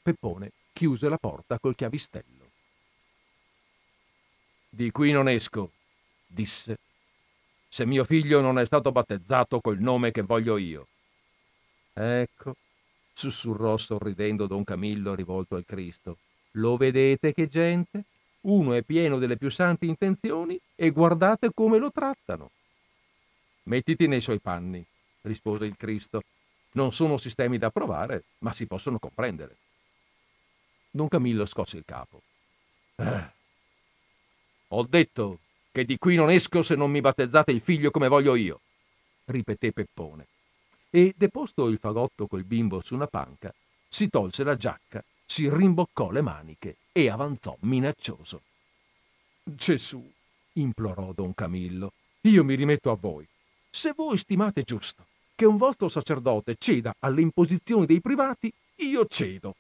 [0.01, 2.47] Peppone chiuse la porta col chiavistello.
[4.69, 5.73] Di qui non esco,
[6.27, 6.79] disse,
[7.69, 10.87] se mio figlio non è stato battezzato col nome che voglio io.
[12.01, 12.55] Ecco,
[13.13, 16.19] sussurrò sorridendo don Camillo rivolto al Cristo.
[16.53, 18.05] Lo vedete che gente?
[18.43, 22.53] Uno è pieno delle più santi intenzioni e guardate come lo trattano.
[23.65, 24.85] Mettiti nei suoi panni,
[25.23, 26.23] rispose il Cristo,
[26.73, 29.57] non sono sistemi da provare, ma si possono comprendere.
[30.93, 32.23] Don Camillo scosse il capo.
[32.95, 33.31] Eh.
[34.69, 35.41] Ho detto
[35.73, 38.61] che di qui non esco se non mi battezzate il figlio come voglio io,
[39.25, 40.27] ripeté Peppone.
[40.91, 43.53] E, deposto il fagotto col bimbo su una panca,
[43.89, 48.43] si tolse la giacca, si rimboccò le maniche e avanzò minaccioso.
[49.43, 50.03] Gesù,
[50.55, 53.27] implorò don Camillo, io mi rimetto a voi.
[53.71, 59.55] Se voi stimate giusto che un vostro sacerdote ceda alle imposizioni dei privati, io cedo.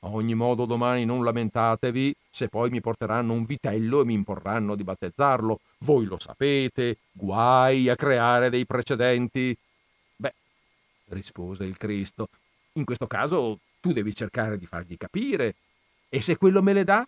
[0.00, 4.74] A ogni modo domani non lamentatevi se poi mi porteranno un vitello e mi imporranno
[4.74, 5.60] di battezzarlo.
[5.78, 9.56] Voi lo sapete, guai a creare dei precedenti.
[11.06, 12.28] Rispose il Cristo,
[12.74, 15.56] in questo caso tu devi cercare di fargli capire.
[16.08, 17.06] E se quello me le dà?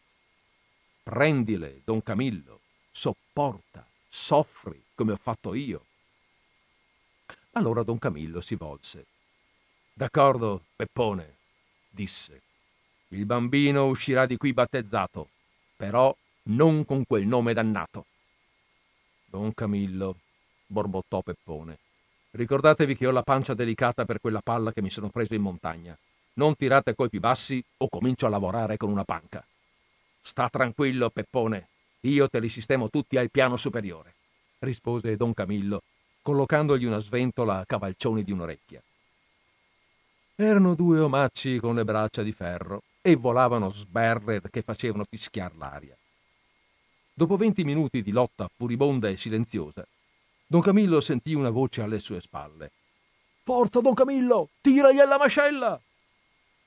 [1.02, 5.84] Prendile, don Camillo, sopporta, soffri come ho fatto io.
[7.52, 9.06] Allora don Camillo si volse.
[9.92, 11.36] D'accordo, Peppone,
[11.88, 12.42] disse.
[13.08, 15.28] Il bambino uscirà di qui battezzato,
[15.76, 18.06] però non con quel nome dannato.
[19.26, 20.18] Don Camillo,
[20.66, 21.78] borbottò Peppone,
[22.34, 25.96] ricordatevi che ho la pancia delicata per quella palla che mi sono preso in montagna.
[26.34, 29.44] Non tirate colpi bassi o comincio a lavorare con una panca.
[30.20, 31.68] Sta tranquillo, Peppone,
[32.00, 34.14] io te li sistemo tutti al piano superiore,
[34.60, 35.82] rispose don Camillo,
[36.22, 38.82] collocandogli una sventola a cavalcioni di un'orecchia.
[40.34, 45.96] Erano due omacci con le braccia di ferro e volavano sberre che facevano fischiar l'aria.
[47.12, 49.86] Dopo venti minuti di lotta furibonda e silenziosa,
[50.54, 52.70] don Camillo sentì una voce alle sue spalle.
[53.42, 55.80] Forza, don Camillo, tiragli alla mascella!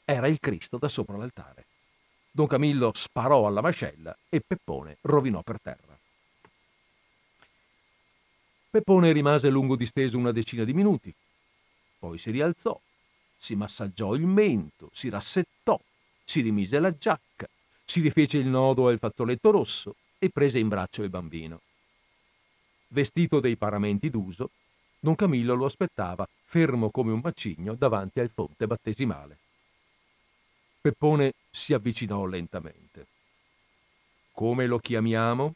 [0.03, 1.67] Era il Cristo da sopra l'altare.
[2.29, 5.97] Don Camillo sparò alla mascella e Peppone rovinò per terra.
[8.69, 11.15] Peppone rimase lungo disteso una decina di minuti.
[11.97, 12.77] Poi si rialzò,
[13.37, 15.79] si massaggiò il mento, si rassettò,
[16.25, 17.47] si rimise la giacca,
[17.85, 21.61] si rifece il nodo al fazzoletto rosso e prese in braccio il bambino.
[22.89, 24.51] Vestito dei paramenti d'uso,
[24.99, 29.37] don Camillo lo aspettava, fermo come un macigno, davanti al fonte battesimale.
[30.79, 33.07] Peppone si avvicinò lentamente.
[34.31, 35.55] Come lo chiamiamo?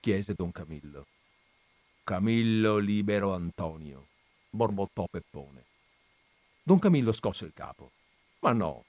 [0.00, 1.06] chiese don Camillo.
[2.04, 4.08] Camillo Libero Antonio,
[4.50, 5.64] borbottò Peppone.
[6.62, 7.92] Don Camillo scosse il capo.
[8.40, 8.84] Ma no,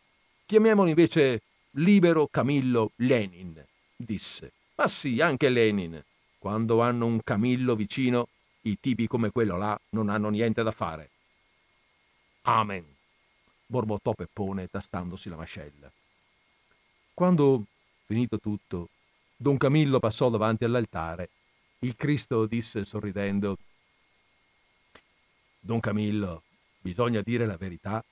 [0.45, 3.63] chiamiamolo invece Libero Camillo Lenin,
[3.95, 4.51] disse.
[4.75, 6.03] Ma sì, anche Lenin.
[6.41, 8.27] Quando hanno un Camillo vicino,
[8.61, 11.11] i tipi come quello là non hanno niente da fare.
[12.41, 12.83] Amen,
[13.67, 15.91] borbottò Peppone tastandosi la mascella.
[17.13, 17.65] Quando,
[18.07, 18.89] finito tutto,
[19.37, 21.29] don Camillo passò davanti all'altare,
[21.81, 23.55] il Cristo disse sorridendo
[25.59, 26.41] Don Camillo,
[26.79, 28.03] bisogna dire la verità,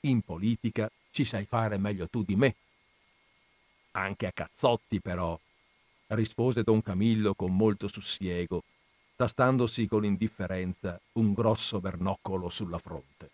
[0.00, 2.54] in politica ci sai fare meglio tu di me.
[3.90, 5.38] Anche a cazzotti, però,
[6.08, 8.62] rispose don Camillo con molto sussiego,
[9.16, 13.30] tastandosi con indifferenza un grosso bernoccolo sulla fronte.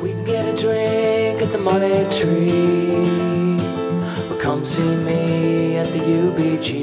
[0.00, 3.56] We can get a drink at the money tree.
[4.28, 6.82] Or come see me at the UBG.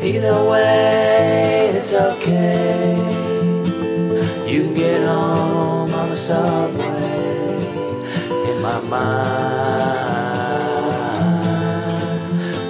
[0.00, 2.96] Either way, it's okay.
[4.46, 7.07] You can get home on the subway.
[8.60, 9.28] My mind,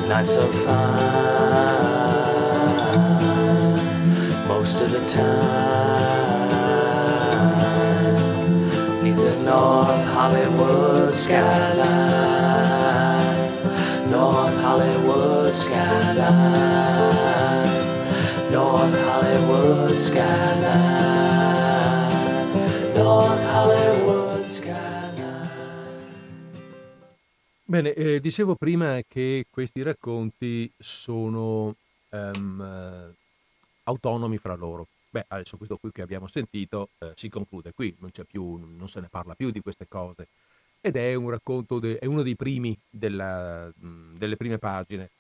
[0.08, 1.68] not so fine.
[4.48, 5.78] Most of the time.
[9.48, 11.80] North Hollywood skyline,
[14.10, 16.92] North Hollywood skyline,
[18.52, 21.27] North Hollywood skyline,
[27.70, 31.76] Bene, eh, dicevo prima che questi racconti sono
[32.08, 33.14] um,
[33.82, 34.86] autonomi fra loro.
[35.10, 38.88] Beh, adesso questo qui che abbiamo sentito eh, si conclude qui, non, c'è più, non
[38.88, 40.28] se ne parla più di queste cose.
[40.80, 45.10] Ed è un racconto, de, è uno dei primi della, delle prime pagine.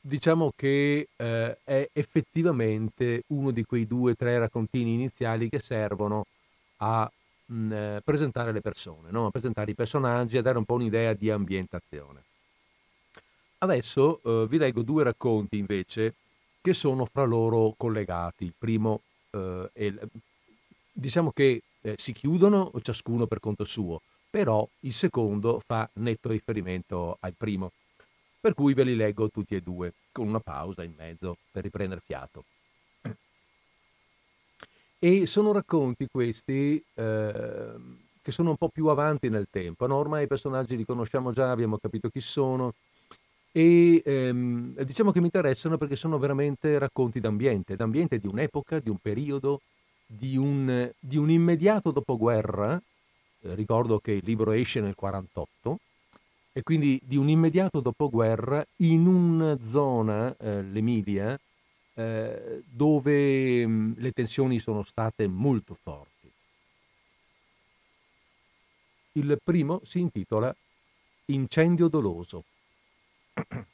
[0.00, 6.24] Diciamo che eh, è effettivamente uno di quei due o tre raccontini iniziali che servono
[6.78, 7.08] a
[7.48, 9.30] mh, eh, presentare le persone, no?
[9.30, 12.24] presentare i personaggi, a dare un po' un'idea di ambientazione.
[13.58, 16.14] Adesso eh, vi leggo due racconti invece
[16.60, 18.44] che sono fra loro collegati.
[18.44, 19.92] Il primo eh, è,
[20.92, 27.16] diciamo che eh, si chiudono ciascuno per conto suo, però il secondo fa netto riferimento
[27.20, 27.72] al primo.
[28.40, 32.00] Per cui ve li leggo tutti e due, con una pausa in mezzo per riprendere
[32.04, 32.44] fiato.
[34.98, 37.74] E sono racconti questi eh,
[38.20, 39.86] che sono un po' più avanti nel tempo.
[39.86, 39.96] No?
[39.96, 42.74] Ormai i personaggi li conosciamo già, abbiamo capito chi sono,
[43.52, 48.90] e ehm, diciamo che mi interessano perché sono veramente racconti d'ambiente, d'ambiente di un'epoca, di
[48.90, 49.60] un periodo,
[50.06, 52.80] di un, di un immediato dopoguerra,
[53.40, 55.78] eh, ricordo che il libro esce nel 48,
[56.52, 61.38] e quindi di un immediato dopoguerra in una zona, eh, l'Emilia,
[61.98, 66.30] eh, dove mm, le tensioni sono state molto forti.
[69.12, 70.54] Il primo si intitola
[71.26, 72.44] Incendio doloso.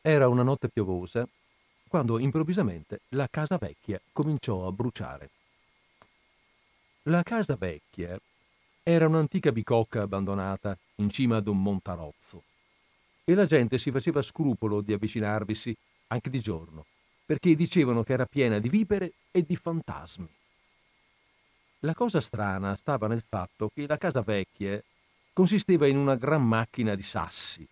[0.00, 1.28] Era una notte piovosa,
[1.86, 5.30] quando improvvisamente la casa vecchia cominciò a bruciare.
[7.02, 8.18] La casa vecchia
[8.82, 12.42] era un'antica bicocca abbandonata in cima ad un montarozzo
[13.24, 15.74] e la gente si faceva scrupolo di avvicinarvisi
[16.08, 16.86] anche di giorno,
[17.24, 20.28] perché dicevano che era piena di vipere e di fantasmi.
[21.80, 24.82] La cosa strana stava nel fatto che la casa vecchia
[25.32, 27.66] consisteva in una gran macchina di sassi,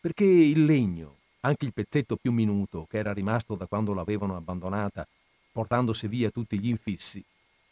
[0.00, 5.06] perché il legno, anche il pezzetto più minuto che era rimasto da quando l'avevano abbandonata,
[5.52, 7.22] portandosi via tutti gli infissi,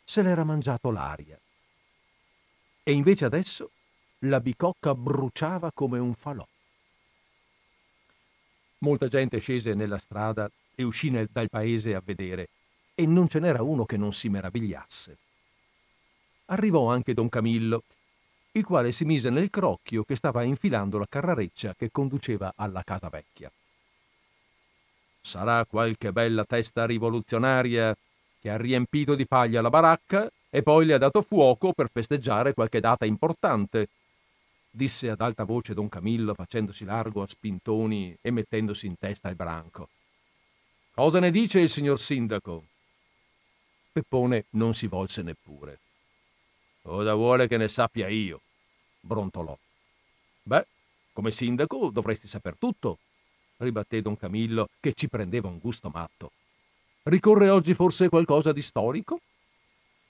[0.05, 1.39] se l'era mangiato l'aria
[2.85, 3.71] e invece adesso
[4.21, 6.47] la bicocca bruciava come un falò.
[8.83, 12.49] Molta gente scese nella strada e uscì nel, dal paese a vedere,
[12.95, 15.17] e non ce n'era uno che non si meravigliasse.
[16.47, 17.85] Arrivò anche don Camillo,
[18.53, 23.09] il quale si mise nel crocchio che stava infilando la carrareccia che conduceva alla casa
[23.09, 23.51] vecchia.
[25.21, 27.97] Sarà qualche bella testa rivoluzionaria
[28.41, 32.53] che ha riempito di paglia la baracca e poi le ha dato fuoco per festeggiare
[32.53, 33.89] qualche data importante,
[34.75, 39.37] disse ad alta voce don Camillo facendosi largo a spintoni e mettendosi in testa il
[39.37, 39.91] branco.
[40.95, 42.65] Cosa ne dice il signor sindaco?
[43.93, 45.79] Peppone non si volse neppure.
[46.85, 48.41] Ora vuole che ne sappia io,
[49.01, 49.57] brontolò.
[50.43, 50.67] Beh,
[51.13, 52.99] come sindaco dovresti saper tutto,
[53.59, 56.33] ribatté don Camillo, che ci prendeva un gusto matto.
[57.05, 59.21] Ricorre oggi forse qualcosa di storico?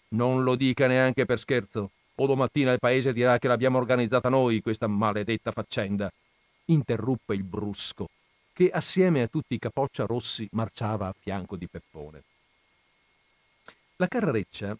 [0.08, 1.90] Non lo dica neanche per scherzo,
[2.22, 6.10] o domattina il paese dirà che l'abbiamo organizzata noi questa maledetta faccenda,
[6.66, 8.08] interruppe il brusco,
[8.52, 12.22] che assieme a tutti i capoccia rossi marciava a fianco di Peppone.
[13.96, 14.76] La carrareccia,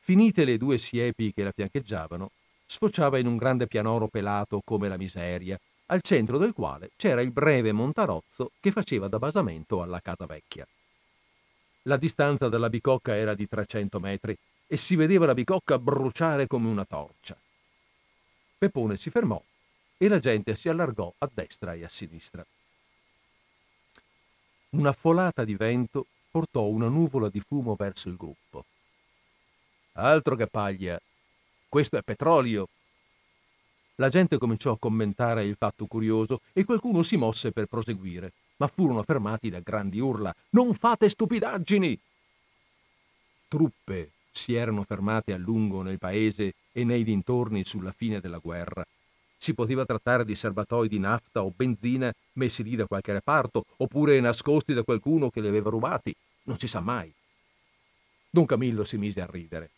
[0.00, 2.30] finite le due siepi che la fiancheggiavano,
[2.66, 7.30] sfociava in un grande pianoro pelato come la miseria, al centro del quale c'era il
[7.30, 10.66] breve montarozzo che faceva da basamento alla casa vecchia.
[11.82, 14.36] La distanza dalla bicocca era di 300 metri
[14.74, 17.38] e si vedeva la bicocca bruciare come una torcia.
[18.58, 19.40] Pepone si fermò
[19.96, 22.44] e la gente si allargò a destra e a sinistra.
[24.70, 28.64] Una folata di vento portò una nuvola di fumo verso il gruppo.
[29.92, 31.00] Altro che paglia,
[31.68, 32.68] questo è petrolio.
[33.94, 38.66] La gente cominciò a commentare il fatto curioso e qualcuno si mosse per proseguire, ma
[38.66, 40.34] furono fermati da grandi urla.
[40.50, 41.96] Non fate stupidaggini!
[43.46, 48.84] Truppe si erano fermate a lungo nel paese e nei dintorni sulla fine della guerra.
[49.38, 54.20] Si poteva trattare di serbatoi di nafta o benzina messi lì da qualche reparto, oppure
[54.20, 56.14] nascosti da qualcuno che li aveva rubati.
[56.44, 57.12] Non si sa mai.
[58.28, 59.70] Don Camillo si mise a ridere.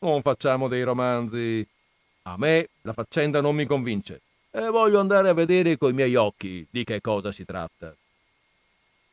[0.00, 1.66] Non facciamo dei romanzi.
[2.22, 4.20] A me la faccenda non mi convince
[4.50, 7.94] e voglio andare a vedere coi miei occhi di che cosa si tratta.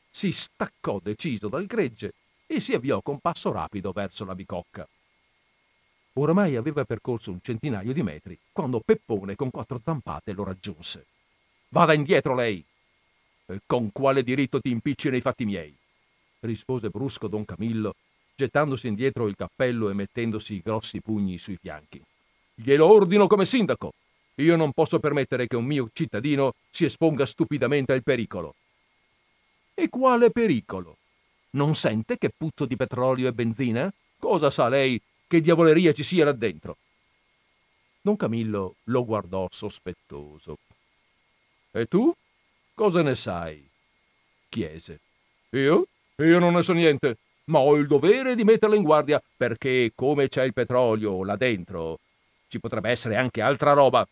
[0.10, 2.14] Si staccò deciso dal gregge
[2.54, 4.86] e si avviò con passo rapido verso la bicocca.
[6.16, 11.06] Oramai aveva percorso un centinaio di metri quando Peppone con quattro zampate lo raggiunse.
[11.70, 12.62] Vada indietro lei!
[13.45, 15.74] E con quale diritto ti impicci nei fatti miei?
[16.41, 17.95] rispose brusco don Camillo,
[18.36, 22.04] gettandosi indietro il cappello e mettendosi i grossi pugni sui fianchi.
[22.54, 23.93] Glielo ordino come sindaco.
[24.36, 28.56] Io non posso permettere che un mio cittadino si esponga stupidamente al pericolo.
[29.74, 30.97] E quale pericolo?
[31.52, 33.91] Non sente che puzzo di petrolio e benzina?
[34.18, 36.78] Cosa sa lei che diavoleria ci sia là dentro?
[38.02, 40.58] Don Camillo lo guardò sospettoso.
[41.72, 42.14] E tu?
[42.74, 43.70] Cosa ne sai?
[44.52, 44.99] chiese.
[45.52, 45.88] Io?
[46.18, 50.28] Io non ne so niente, ma ho il dovere di metterla in guardia perché, come
[50.28, 51.99] c'è il petrolio là dentro,
[52.49, 54.08] ci potrebbe essere anche altra roba.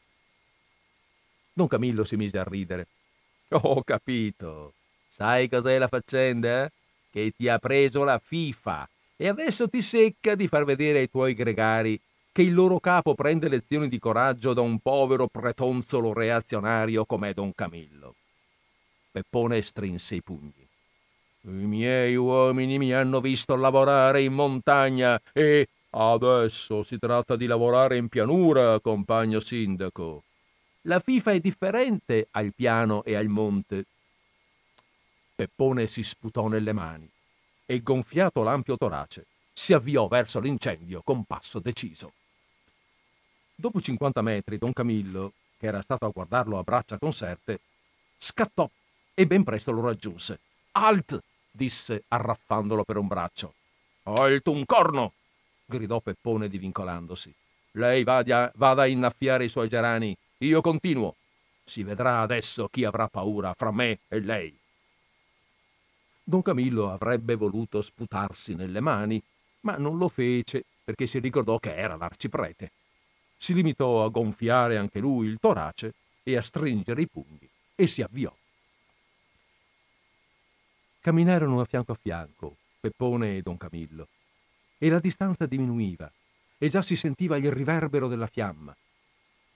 [1.53, 2.87] Don Camillo si mise a ridere.
[3.49, 4.73] Ho capito.
[5.09, 6.71] Sai cos'è la faccenda?
[7.11, 11.33] Che ti ha preso la FIFA e adesso ti secca di far vedere ai tuoi
[11.33, 11.99] gregari
[12.31, 17.53] che il loro capo prende lezioni di coraggio da un povero pretonzolo reazionario com'è Don
[17.53, 18.15] Camillo.
[19.11, 20.67] Peppone strinse i pugni.
[21.41, 27.97] I miei uomini mi hanno visto lavorare in montagna e adesso si tratta di lavorare
[27.97, 30.23] in pianura, compagno sindaco.
[30.83, 33.85] La FIFA è differente al piano e al monte.
[35.39, 37.09] Peppone si sputò nelle mani
[37.65, 42.11] e, gonfiato l'ampio torace, si avviò verso l'incendio con passo deciso.
[43.55, 47.61] Dopo 50 metri, don Camillo, che era stato a guardarlo a braccia conserte,
[48.17, 48.69] scattò
[49.13, 50.41] e ben presto lo raggiunse.
[50.71, 51.17] Alt!
[51.49, 53.53] disse, arraffandolo per un braccio.
[54.03, 55.13] Halt un corno!
[55.63, 57.33] gridò Peppone divincolandosi.
[57.71, 60.13] Lei vada, vada a innaffiare i suoi gerani.
[60.39, 61.15] Io continuo.
[61.63, 64.58] Si vedrà adesso chi avrà paura fra me e lei.
[66.29, 69.19] Don Camillo avrebbe voluto sputarsi nelle mani,
[69.61, 72.71] ma non lo fece perché si ricordò che era l'arciprete.
[73.35, 78.03] Si limitò a gonfiare anche lui il torace e a stringere i pugni e si
[78.03, 78.31] avviò.
[80.99, 84.07] Camminarono a fianco a fianco, Peppone e Don Camillo,
[84.77, 86.11] e la distanza diminuiva
[86.59, 88.75] e già si sentiva il riverbero della fiamma.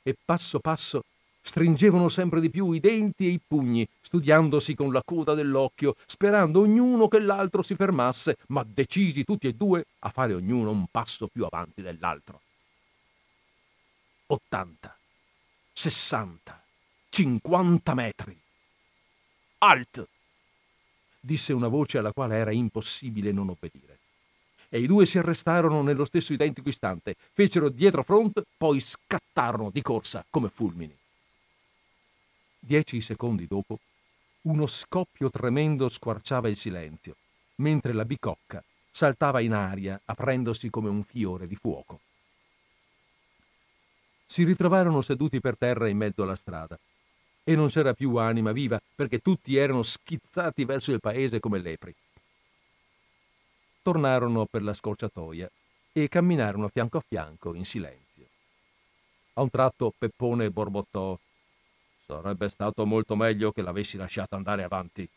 [0.01, 1.03] E passo passo
[1.45, 6.61] Stringevano sempre di più i denti e i pugni, studiandosi con la coda dell'occhio, sperando
[6.61, 11.27] ognuno che l'altro si fermasse, ma decisi tutti e due a fare ognuno un passo
[11.27, 12.39] più avanti dell'altro.
[14.27, 14.97] Ottanta,
[15.73, 16.63] sessanta,
[17.09, 18.39] cinquanta metri.
[19.59, 20.07] Alt!
[21.19, 23.99] disse una voce alla quale era impossibile non obbedire.
[24.69, 29.81] E i due si arrestarono nello stesso identico istante, fecero dietro front, poi scattarono di
[29.81, 30.97] corsa come fulmini.
[32.65, 33.77] Dieci secondi dopo,
[34.43, 37.17] uno scoppio tremendo squarciava il silenzio,
[37.55, 41.99] mentre la bicocca saltava in aria aprendosi come un fiore di fuoco.
[44.25, 46.79] Si ritrovarono seduti per terra in mezzo alla strada
[47.43, 51.93] e non c'era più anima viva perché tutti erano schizzati verso il paese come lepri.
[53.81, 55.51] Tornarono per la scorciatoia
[55.91, 58.25] e camminarono fianco a fianco in silenzio.
[59.33, 61.19] A un tratto Peppone borbottò
[62.21, 65.07] Sarebbe stato molto meglio che l'avessi lasciata andare avanti.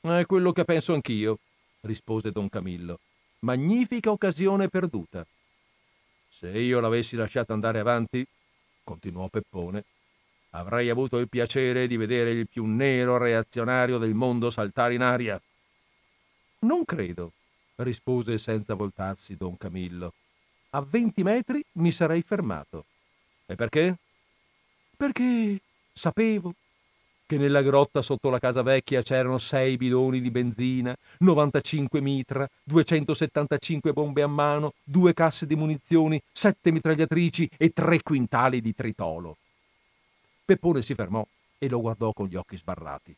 [0.00, 1.38] È quello che penso anch'io,
[1.80, 3.00] rispose don Camillo.
[3.40, 5.24] Magnifica occasione perduta.
[6.28, 8.26] Se io l'avessi lasciata andare avanti,
[8.84, 9.84] continuò Peppone,
[10.50, 15.40] avrei avuto il piacere di vedere il più nero reazionario del mondo saltare in aria.
[16.60, 17.32] Non credo,
[17.76, 20.12] rispose senza voltarsi don Camillo.
[20.70, 22.84] A venti metri mi sarei fermato.
[23.46, 23.96] E perché?
[24.96, 25.60] Perché
[25.92, 26.54] Sapevo
[27.26, 33.92] che nella grotta sotto la casa vecchia c'erano sei bidoni di benzina, 95 mitra, 275
[33.92, 39.38] bombe a mano, due casse di munizioni, sette mitragliatrici e tre quintali di tritolo.
[40.44, 41.26] Peppone si fermò
[41.58, 43.14] e lo guardò con gli occhi sbarrati.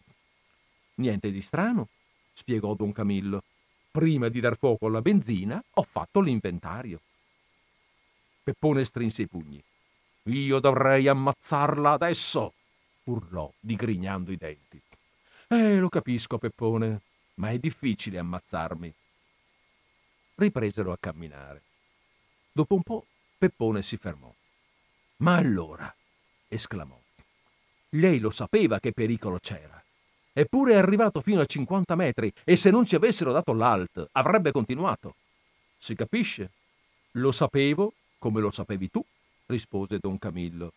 [0.96, 1.88] Niente di strano,
[2.34, 3.42] spiegò don Camillo.
[3.90, 7.00] Prima di dar fuoco alla benzina ho fatto l'inventario.
[8.44, 9.60] Peppone strinse i pugni.
[10.24, 12.52] Io dovrei ammazzarla adesso,
[13.04, 14.80] urlò, digrignando i denti.
[15.48, 17.00] Eh, lo capisco, Peppone,
[17.34, 18.92] ma è difficile ammazzarmi.
[20.36, 21.62] Ripresero a camminare.
[22.52, 23.06] Dopo un po'
[23.38, 24.32] Peppone si fermò.
[25.18, 25.94] Ma allora,
[26.48, 26.98] esclamò,
[27.90, 29.82] lei lo sapeva che pericolo c'era.
[30.32, 34.50] Eppure è arrivato fino a 50 metri e se non ci avessero dato l'alt avrebbe
[34.50, 35.14] continuato.
[35.78, 36.50] Si capisce?
[37.12, 39.04] Lo sapevo come lo sapevi tu,
[39.46, 40.72] rispose don Camillo.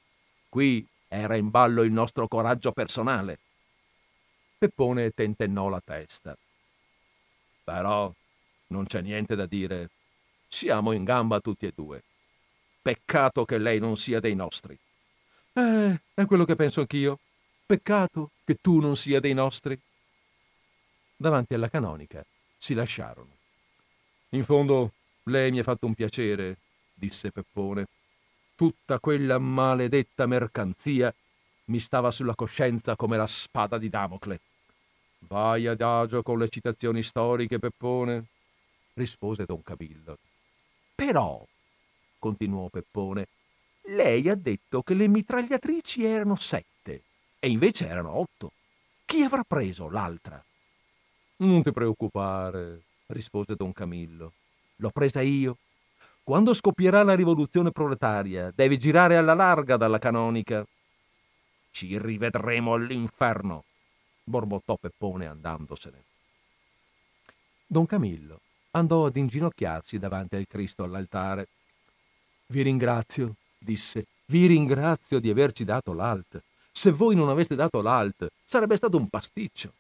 [0.50, 3.40] Qui era in ballo il nostro coraggio personale.
[4.58, 6.38] Peppone tentennò la testa.
[7.64, 8.12] Però
[8.68, 9.90] non c'è niente da dire.
[10.48, 12.04] Siamo in gamba tutti e due.
[12.82, 14.78] Peccato che lei non sia dei nostri.
[15.54, 17.20] Eh, è quello che penso anch'io.
[17.66, 19.80] Peccato che tu non sia dei nostri.
[21.16, 22.26] Davanti alla canonica
[22.58, 23.36] si lasciarono.
[24.30, 24.92] In fondo,
[25.24, 26.58] lei mi ha fatto un piacere,
[26.94, 27.88] disse Peppone
[28.58, 31.14] tutta quella maledetta mercanzia
[31.66, 34.40] mi stava sulla coscienza come la spada di Damocle.
[35.20, 38.26] Vai adagio con le citazioni storiche, Peppone,
[38.96, 40.18] rispose don Cabillo.
[40.96, 41.46] Però,
[42.18, 43.28] continuò Peppone,
[43.90, 47.04] lei ha detto che le mitragliatrici erano sette
[47.40, 48.54] e invece erano otto.
[49.06, 50.44] Chi avrà preso l'altra?
[51.38, 54.34] Non ti preoccupare, rispose don Camillo.
[54.78, 55.58] L'ho presa io
[56.28, 60.68] quando scoppierà la rivoluzione proletaria, devi girare alla larga dalla canonica.
[61.72, 63.64] Ci rivedremo all'inferno,
[64.26, 66.04] borbottò Peppone andandosene.
[67.66, 71.48] Don Camillo andò ad inginocchiarsi davanti al Cristo all'altare.
[72.48, 76.44] Vi ringrazio, disse, vi ringrazio di averci dato l'alt.
[76.74, 79.72] Se voi non aveste dato l'alt, sarebbe stato un pasticcio.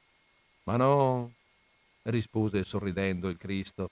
[0.63, 1.29] Ma no,
[2.03, 3.89] rispose sorridendo il Cristo,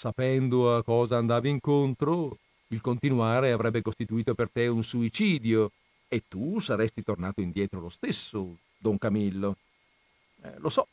[0.00, 2.38] sapendo a cosa andavi incontro,
[2.68, 5.72] il continuare avrebbe costituito per te un suicidio
[6.08, 9.58] e tu saresti tornato indietro lo stesso, don Camillo.
[10.42, 10.88] Eh, lo so.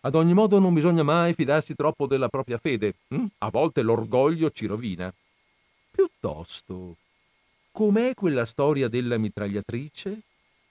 [0.00, 2.94] Ad ogni modo non bisogna mai fidarsi troppo della propria fede.
[3.08, 3.26] Hm?
[3.40, 5.12] A volte l'orgoglio ci rovina.
[5.90, 6.96] Piuttosto,
[7.70, 10.22] com'è quella storia della mitragliatrice?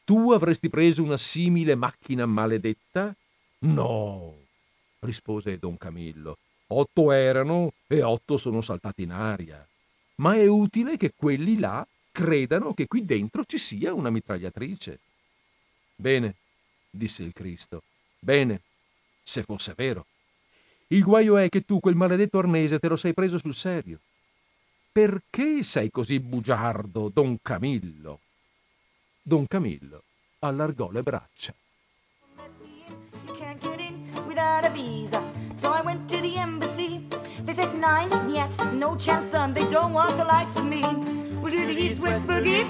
[0.03, 3.15] Tu avresti preso una simile macchina maledetta?
[3.59, 4.33] No,
[5.01, 6.39] rispose don Camillo.
[6.67, 9.65] Otto erano e otto sono saltati in aria.
[10.15, 14.99] Ma è utile che quelli là credano che qui dentro ci sia una mitragliatrice.
[15.95, 16.35] Bene,
[16.89, 17.83] disse il Cristo.
[18.19, 18.61] Bene,
[19.23, 20.05] se fosse vero.
[20.87, 23.99] Il guaio è che tu quel maledetto arnese te lo sei preso sul serio.
[24.91, 28.21] Perché sei così bugiardo, don Camillo?
[29.21, 30.03] Don Camillo
[30.39, 31.53] allargò le braccia.
[35.57, 37.03] So I went to the embassy.
[37.43, 39.55] They said nine yet, no chance, son.
[39.55, 40.83] They don't want the likes of me.
[41.41, 42.61] We'll do the east west boogie.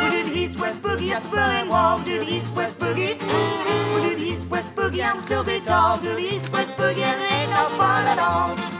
[0.00, 1.96] We'll do the east west boogie at the Berlin Wall.
[1.96, 3.20] We'll do the east west boogie.
[3.92, 5.04] We'll do the east west boogie.
[5.04, 5.98] I'm still big tall.
[5.98, 8.75] Do the east west boogie and it ain't no fun at all.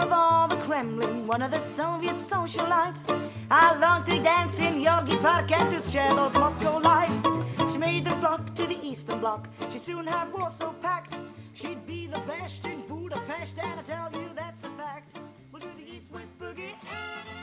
[0.00, 3.04] The of all the Kremlin, one of the Soviet socialites.
[3.50, 7.22] I long to dance in Yorgi Park and to share those Moscow lights.
[7.70, 9.46] She made them flock to the Eastern Bloc.
[9.70, 11.16] She soon had Warsaw packed.
[11.52, 15.20] She'd be the best in Budapest, and I tell you that's a fact.
[15.52, 16.72] We'll do the East-West Boogie.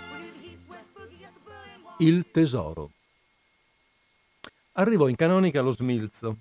[0.10, 1.95] We'll do the East-West Boogie at the Berlin Wall.
[1.99, 2.89] Il tesoro.
[4.74, 6.38] Arrivò in canonica lo Smilzo,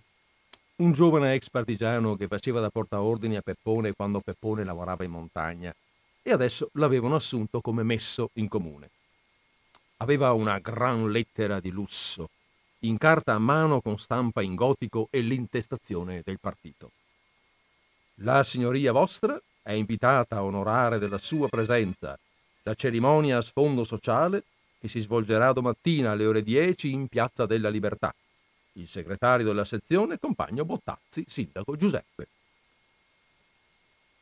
[0.77, 5.75] un giovane ex partigiano che faceva da portaordini a Peppone quando Peppone lavorava in montagna
[6.27, 8.91] e adesso l'avevano assunto come messo in comune.
[9.99, 12.31] Aveva una gran lettera di lusso,
[12.81, 16.91] in carta a mano con stampa in gotico e l'intestazione del partito.
[18.23, 22.19] La signoria vostra è invitata a onorare della sua presenza
[22.65, 24.43] la cerimonia a sfondo sociale
[24.81, 28.13] che si svolgerà domattina alle ore 10 in Piazza della Libertà.
[28.73, 32.27] Il segretario della sezione, compagno Bottazzi, sindaco Giuseppe.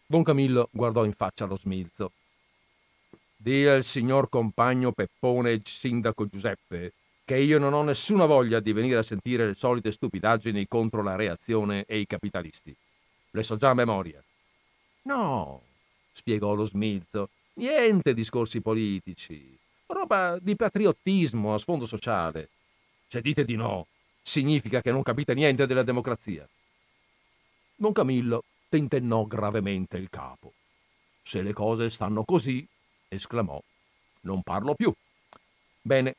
[0.07, 2.13] Don Camillo guardò in faccia lo smilzo
[3.37, 6.93] Dì al signor compagno Peppone sindaco Giuseppe
[7.25, 11.17] che io non ho nessuna voglia di venire a sentire le solite stupidaggini contro la
[11.17, 12.75] reazione e i capitalisti.
[13.31, 14.23] Le so già a memoria.
[15.03, 15.63] No,
[16.13, 22.51] spiegò lo smilzo, niente discorsi politici, roba di patriottismo a sfondo sociale.
[23.09, 23.87] Se dite di no,
[24.23, 26.47] significa che non capite niente della democrazia.
[27.77, 28.45] Don Camillo
[28.75, 30.53] tentennò gravemente il capo.
[31.23, 32.67] Se le cose stanno così,
[33.07, 33.63] esclamò.
[34.23, 34.93] Non parlo più.
[35.81, 36.17] Bene,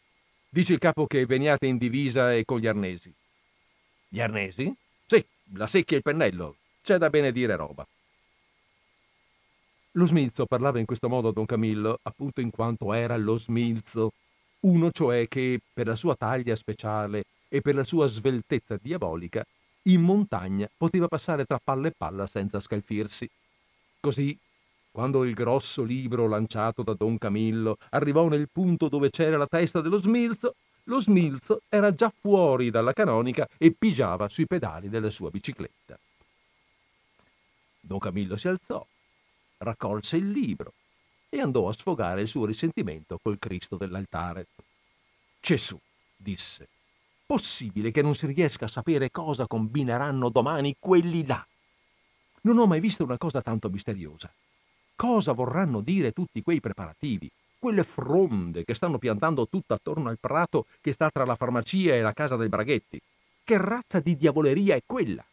[0.47, 3.13] dice il capo che veniate in divisa e con gli arnesi.
[4.07, 4.73] Gli arnesi?
[5.05, 5.25] Sì,
[5.55, 6.55] la secchia e il pennello.
[6.81, 7.85] C'è da benedire roba.
[9.91, 14.13] Lo smilzo parlava in questo modo a Don Camillo, appunto in quanto era lo smilzo,
[14.61, 19.45] uno cioè che, per la sua taglia speciale e per la sua sveltezza diabolica,
[19.87, 23.29] in montagna poteva passare tra palla e palla senza scalfirsi.
[23.99, 24.37] Così
[24.95, 29.81] quando il grosso libro lanciato da Don Camillo arrivò nel punto dove c'era la testa
[29.81, 35.29] dello smilzo, lo smilzo era già fuori dalla canonica e pigiava sui pedali della sua
[35.31, 35.99] bicicletta.
[37.81, 38.87] Don Camillo si alzò,
[39.57, 40.71] raccolse il libro
[41.27, 44.47] e andò a sfogare il suo risentimento col Cristo dell'altare.
[45.41, 45.77] Gesù,
[46.15, 46.69] disse,
[47.25, 51.45] possibile che non si riesca a sapere cosa combineranno domani quelli là?
[52.41, 54.31] Non ho mai visto una cosa tanto misteriosa.
[54.95, 57.29] Cosa vorranno dire tutti quei preparativi?
[57.57, 62.01] Quelle fronde che stanno piantando tutto attorno al prato che sta tra la farmacia e
[62.01, 63.01] la casa dei Braghetti.
[63.43, 65.25] Che razza di diavoleria è quella?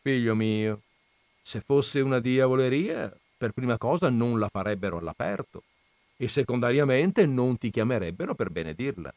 [0.00, 0.82] Figlio mio,
[1.42, 5.62] se fosse una diavoleria, per prima cosa non la farebbero all'aperto
[6.16, 9.12] e secondariamente non ti chiamerebbero per benedirla.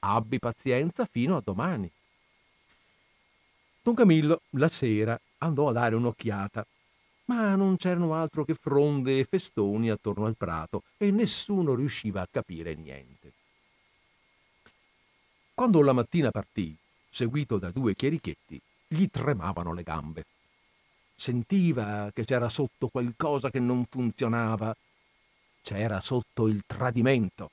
[0.00, 1.90] Abbi pazienza fino a domani.
[3.82, 6.66] Don Camillo la sera andò a dare un'occhiata
[7.28, 12.28] ma non c'erano altro che fronde e festoni attorno al prato e nessuno riusciva a
[12.30, 13.32] capire niente.
[15.54, 16.74] Quando la mattina partì,
[17.10, 20.24] seguito da due chierichetti, gli tremavano le gambe.
[21.14, 24.74] Sentiva che c'era sotto qualcosa che non funzionava.
[25.60, 27.50] C'era sotto il tradimento.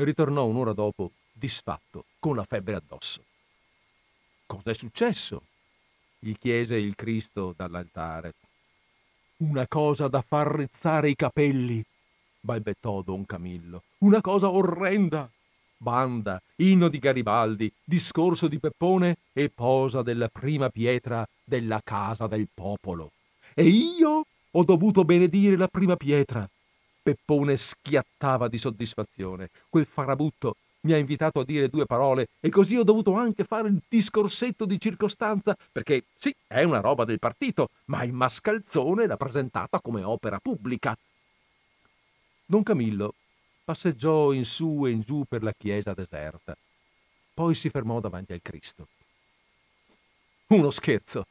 [0.00, 3.22] Ritornò un'ora dopo, disfatto, con la febbre addosso.
[4.46, 5.42] Cos'è successo?
[6.18, 8.34] gli chiese il Cristo dall'altare.
[9.38, 11.82] Una cosa da far rizzare i capelli,
[12.40, 13.82] balbettò don Camillo.
[13.98, 15.28] Una cosa orrenda.
[15.80, 22.48] Banda, inno di Garibaldi, discorso di Peppone e posa della prima pietra della casa del
[22.52, 23.12] popolo.
[23.54, 26.48] E io ho dovuto benedire la prima pietra.
[27.08, 29.48] Peppone schiattava di soddisfazione.
[29.70, 33.68] Quel farabutto mi ha invitato a dire due parole e così ho dovuto anche fare
[33.68, 39.16] il discorsetto di circostanza, perché sì, è una roba del partito, ma il mascalzone l'ha
[39.16, 40.94] presentata come opera pubblica.
[42.44, 43.14] Don Camillo
[43.64, 46.54] passeggiò in su e in giù per la chiesa deserta.
[47.32, 48.86] Poi si fermò davanti al Cristo.
[50.48, 51.26] Uno scherzo,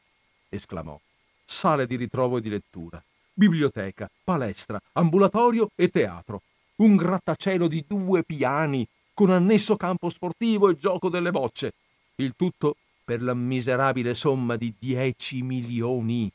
[0.48, 0.98] esclamò.
[1.44, 3.00] Sale di ritrovo e di lettura,
[3.38, 6.42] biblioteca, palestra, ambulatorio e teatro.
[6.76, 11.72] Un grattacielo di due piani con annesso campo sportivo e gioco delle bocce.
[12.16, 16.30] Il tutto per la miserabile somma di 10 milioni.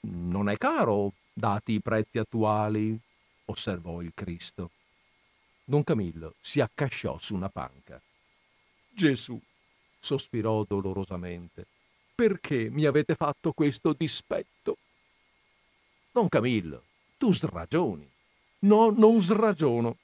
[0.00, 2.98] Non è caro, dati i prezzi attuali,
[3.44, 4.70] osservò il Cristo.
[5.64, 8.00] Don Camillo si accasciò su una panca.
[8.90, 9.40] Gesù,
[10.00, 11.66] sospirò dolorosamente,
[12.16, 14.76] perché mi avete fatto questo dispetto?
[16.18, 16.82] Don Camillo,
[17.16, 18.04] tu sragioni.
[18.62, 19.98] No, non sragiono.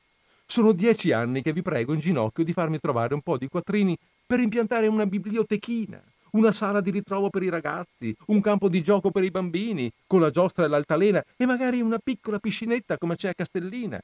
[0.46, 3.98] Sono dieci anni che vi prego in ginocchio di farmi trovare un po' di quattrini
[4.24, 6.00] per impiantare una bibliotechina,
[6.30, 10.20] una sala di ritrovo per i ragazzi, un campo di gioco per i bambini, con
[10.20, 14.00] la giostra e l'altalena e magari una piccola piscinetta come c'è a Castellina.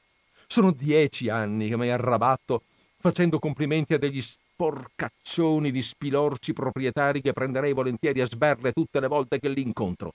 [0.47, 2.63] Sono dieci anni che mi arrabatto
[2.97, 9.07] facendo complimenti a degli sporcaccioni di spilorci proprietari che prenderei volentieri a sberle tutte le
[9.07, 10.11] volte che li incontro.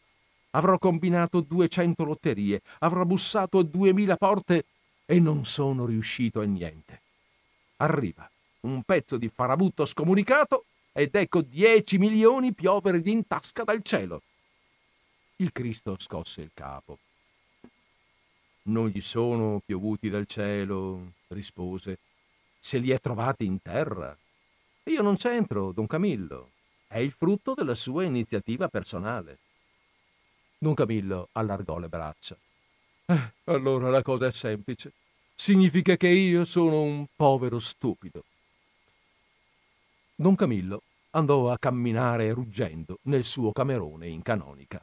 [0.57, 4.65] Avrò combinato duecento lotterie, avrò bussato a duemila porte
[5.05, 7.03] e non sono riuscito a niente.
[7.77, 8.29] Arriva
[8.61, 14.23] un pezzo di farabutto scomunicato ed ecco dieci milioni piovergli in tasca dal cielo.
[15.37, 16.99] Il Cristo scosse il capo.
[18.63, 21.99] Non gli sono piovuti dal cielo, rispose,
[22.59, 24.17] se li è trovati in terra.
[24.85, 26.53] Io non c'entro, don Camillo.
[26.87, 29.39] È il frutto della sua iniziativa personale.
[30.59, 32.37] Don Camillo allargò le braccia.
[33.07, 34.93] Eh, allora la cosa è semplice.
[35.35, 38.25] Significa che io sono un povero stupido.
[40.15, 44.83] Don Camillo andò a camminare ruggendo nel suo camerone in canonica.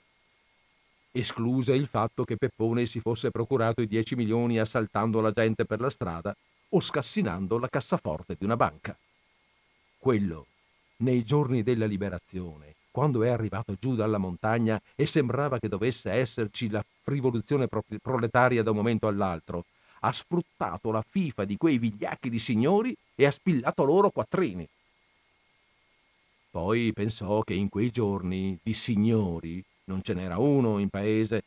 [1.11, 5.79] Escluse il fatto che Peppone si fosse procurato i dieci milioni assaltando la gente per
[5.79, 6.35] la strada
[6.69, 8.97] o scassinando la cassaforte di una banca.
[9.97, 10.47] Quello,
[10.97, 16.69] nei giorni della liberazione, quando è arrivato giù dalla montagna e sembrava che dovesse esserci
[16.69, 19.65] la rivoluzione proletaria da un momento all'altro,
[20.01, 24.67] ha sfruttato la fifa di quei vigliacchi di signori e ha spillato loro quattrini.
[26.51, 31.43] Poi pensò che in quei giorni di signori non ce n'era uno in paese,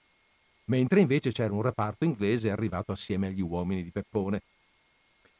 [0.64, 4.42] mentre invece c'era un reparto inglese arrivato assieme agli uomini di Peppone.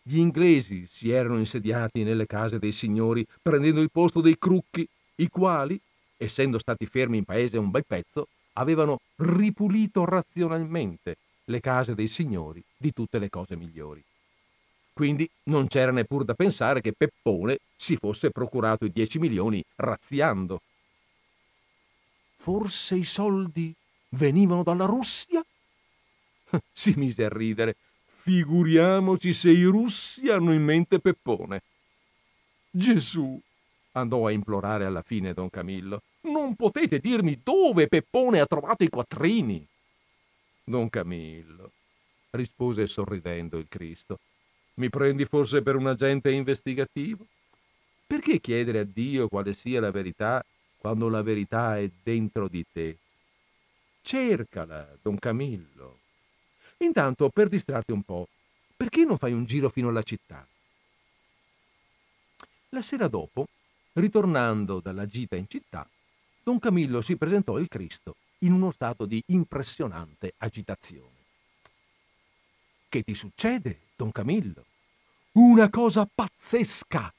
[0.03, 5.29] Gli inglesi si erano insediati nelle case dei signori prendendo il posto dei crucchi, i
[5.29, 5.81] quali,
[6.17, 12.63] essendo stati fermi in paese un bel pezzo, avevano ripulito razionalmente le case dei signori
[12.77, 14.03] di tutte le cose migliori.
[14.93, 20.63] Quindi non c'era neppur da pensare che Peppone si fosse procurato i 10 milioni razziando.
[22.37, 23.75] Forse i soldi
[24.11, 25.45] venivano dalla Russia?
[26.73, 27.77] Si mise a ridere.
[28.07, 31.63] Figuriamoci se i russi hanno in mente Peppone.
[32.71, 33.41] Gesù,
[33.97, 38.89] andò a implorare alla fine don Camillo, non potete dirmi dove Peppone ha trovato i
[38.89, 39.67] quattrini?
[40.65, 41.73] Don Camillo,
[42.31, 44.19] rispose sorridendo il Cristo,
[44.75, 47.25] mi prendi forse per un agente investigativo?
[48.07, 50.45] Perché chiedere a Dio quale sia la verità
[50.77, 52.99] quando la verità è dentro di te?
[54.03, 55.99] Cercala, don Camillo.
[56.79, 58.29] Intanto, per distrarti un po',
[58.77, 60.47] perché non fai un giro fino alla città?
[62.71, 63.49] La sera dopo,
[63.97, 65.89] ritornando dalla gita in città,
[66.43, 71.15] don Camillo si presentò il Cristo in uno stato di impressionante agitazione.
[72.89, 74.65] Che ti succede, don Camillo?
[75.33, 77.13] Una cosa pazzesca!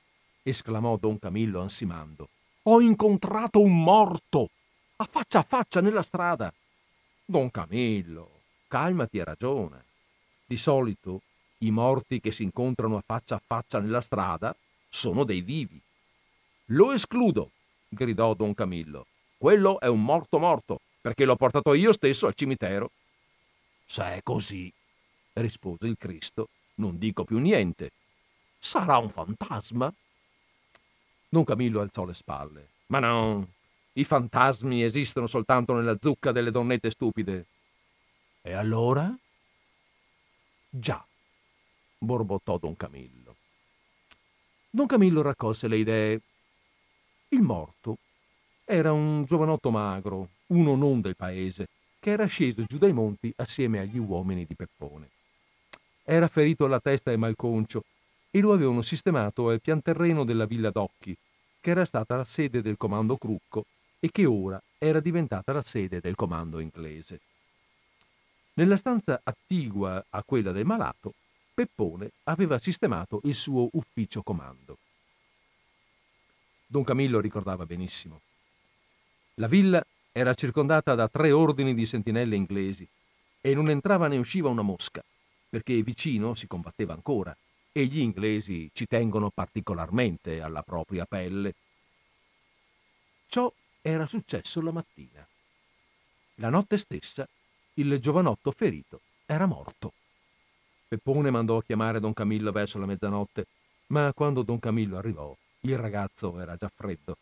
[0.43, 2.29] esclamò don Camillo ansimando.
[2.63, 4.49] Ho incontrato un morto!
[4.97, 6.53] A faccia a faccia nella strada!
[7.25, 9.83] Don Camillo, calmati e ragiona.
[10.45, 11.21] Di solito
[11.59, 14.55] i morti che si incontrano a faccia a faccia nella strada
[14.89, 15.81] sono dei vivi.
[16.71, 17.51] Lo escludo,
[17.87, 19.07] gridò don Camillo.
[19.37, 22.91] Quello è un morto morto, perché l'ho portato io stesso al cimitero.
[23.85, 24.71] Se è così,
[25.33, 27.91] rispose il Cristo, non dico più niente.
[28.59, 29.93] Sarà un fantasma?
[31.29, 32.67] Don Camillo alzò le spalle.
[32.87, 33.47] Ma no,
[33.93, 37.45] i fantasmi esistono soltanto nella zucca delle donnette stupide.
[38.41, 39.15] E allora?
[40.69, 41.05] Già,
[41.97, 43.35] borbottò Don Camillo.
[44.69, 46.21] Don Camillo raccolse le idee.
[47.29, 47.97] Il morto
[48.63, 51.67] era un giovanotto magro, uno non del paese,
[51.99, 55.09] che era sceso giù dai monti assieme agli uomini di Peppone.
[56.05, 57.83] Era ferito alla testa e malconcio
[58.31, 61.17] e lo avevano sistemato al pianterreno della Villa d'Occhi,
[61.59, 63.65] che era stata la sede del comando Crucco
[63.99, 67.19] e che ora era diventata la sede del comando inglese.
[68.53, 71.13] Nella stanza attigua a quella del malato,
[71.53, 74.77] Peppone aveva sistemato il suo ufficio comando.
[76.69, 78.19] Don Camillo ricordava benissimo.
[79.35, 82.85] La villa era circondata da tre ordini di sentinelle inglesi
[83.39, 85.01] e non entrava né usciva una mosca,
[85.49, 87.35] perché vicino si combatteva ancora
[87.71, 91.53] e gli inglesi ci tengono particolarmente alla propria pelle.
[93.27, 93.49] Ciò
[93.81, 95.25] era successo la mattina.
[96.35, 97.25] La notte stessa
[97.75, 99.93] il giovanotto ferito era morto.
[100.89, 103.47] Peppone mandò a chiamare don Camillo verso la mezzanotte,
[103.87, 107.17] ma quando don Camillo arrivò, il ragazzo era già freddo.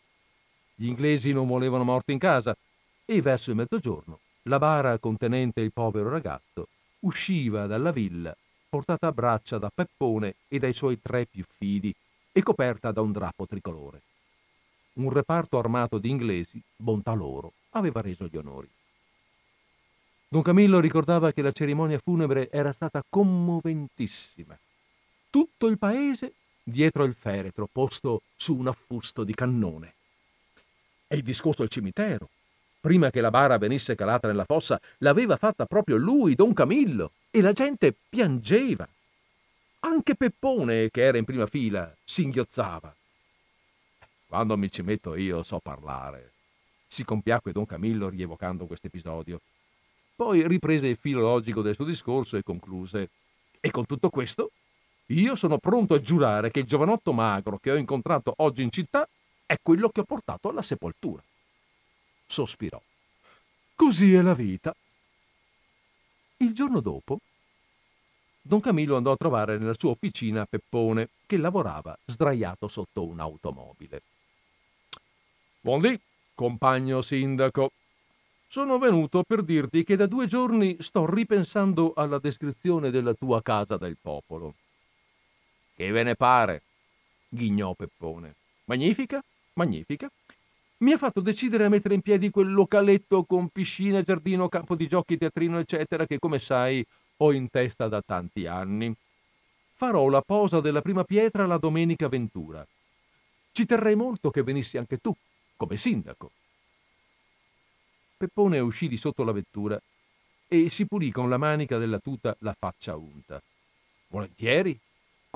[0.74, 2.56] Gli inglesi non volevano morti in casa
[3.04, 6.68] e verso il mezzogiorno la bara contenente il povero ragazzo
[7.00, 8.36] usciva dalla villa
[8.68, 11.94] portata a braccia da Peppone e dai suoi tre più fidi
[12.32, 14.02] e coperta da un drappo tricolore.
[14.94, 18.68] Un reparto armato di inglesi, bontà loro, aveva reso gli onori.
[20.28, 24.58] Don Camillo ricordava che la cerimonia funebre era stata commoventissima.
[25.30, 26.32] Tutto il paese
[26.68, 29.94] dietro il feretro posto su un affusto di cannone.
[31.06, 32.28] E il discorso al cimitero,
[32.80, 37.40] prima che la bara venisse calata nella fossa, l'aveva fatta proprio lui, Don Camillo, e
[37.40, 38.86] la gente piangeva.
[39.80, 42.92] Anche Peppone, che era in prima fila, singhiozzava.
[44.26, 46.32] Quando mi ci metto io so parlare.
[46.88, 49.40] Si compiacque Don Camillo rievocando questo episodio.
[50.16, 53.10] Poi riprese il filo logico del suo discorso e concluse.
[53.60, 54.50] E con tutto questo,
[55.06, 59.08] io sono pronto a giurare che il giovanotto magro che ho incontrato oggi in città
[59.46, 61.22] è quello che ho portato alla sepoltura.
[62.26, 62.80] Sospirò.
[63.74, 64.74] Così è la vita.
[66.38, 67.20] Il giorno dopo,
[68.42, 74.02] Don Camillo andò a trovare nella sua officina Peppone, che lavorava sdraiato sotto un'automobile.
[75.60, 75.98] Buondì,
[76.34, 77.72] compagno sindaco,
[78.46, 83.76] sono venuto per dirti che da due giorni sto ripensando alla descrizione della tua casa
[83.76, 84.54] del popolo.
[85.76, 86.62] Che ve ne pare?
[87.28, 88.34] ghignò Peppone.
[88.64, 89.22] Magnifica,
[89.52, 90.10] magnifica.
[90.78, 94.88] Mi ha fatto decidere a mettere in piedi quel localetto con piscina, giardino, campo di
[94.88, 96.84] giochi, teatrino, eccetera, che come sai
[97.18, 98.94] ho in testa da tanti anni.
[99.74, 102.66] Farò la posa della prima pietra la domenica ventura.
[103.52, 105.14] Ci terrei molto che venissi anche tu,
[105.56, 106.30] come sindaco.
[108.16, 109.78] Peppone uscì di sotto la vettura
[110.48, 113.42] e si pulì con la manica della tuta la faccia unta.
[114.08, 114.78] Volentieri,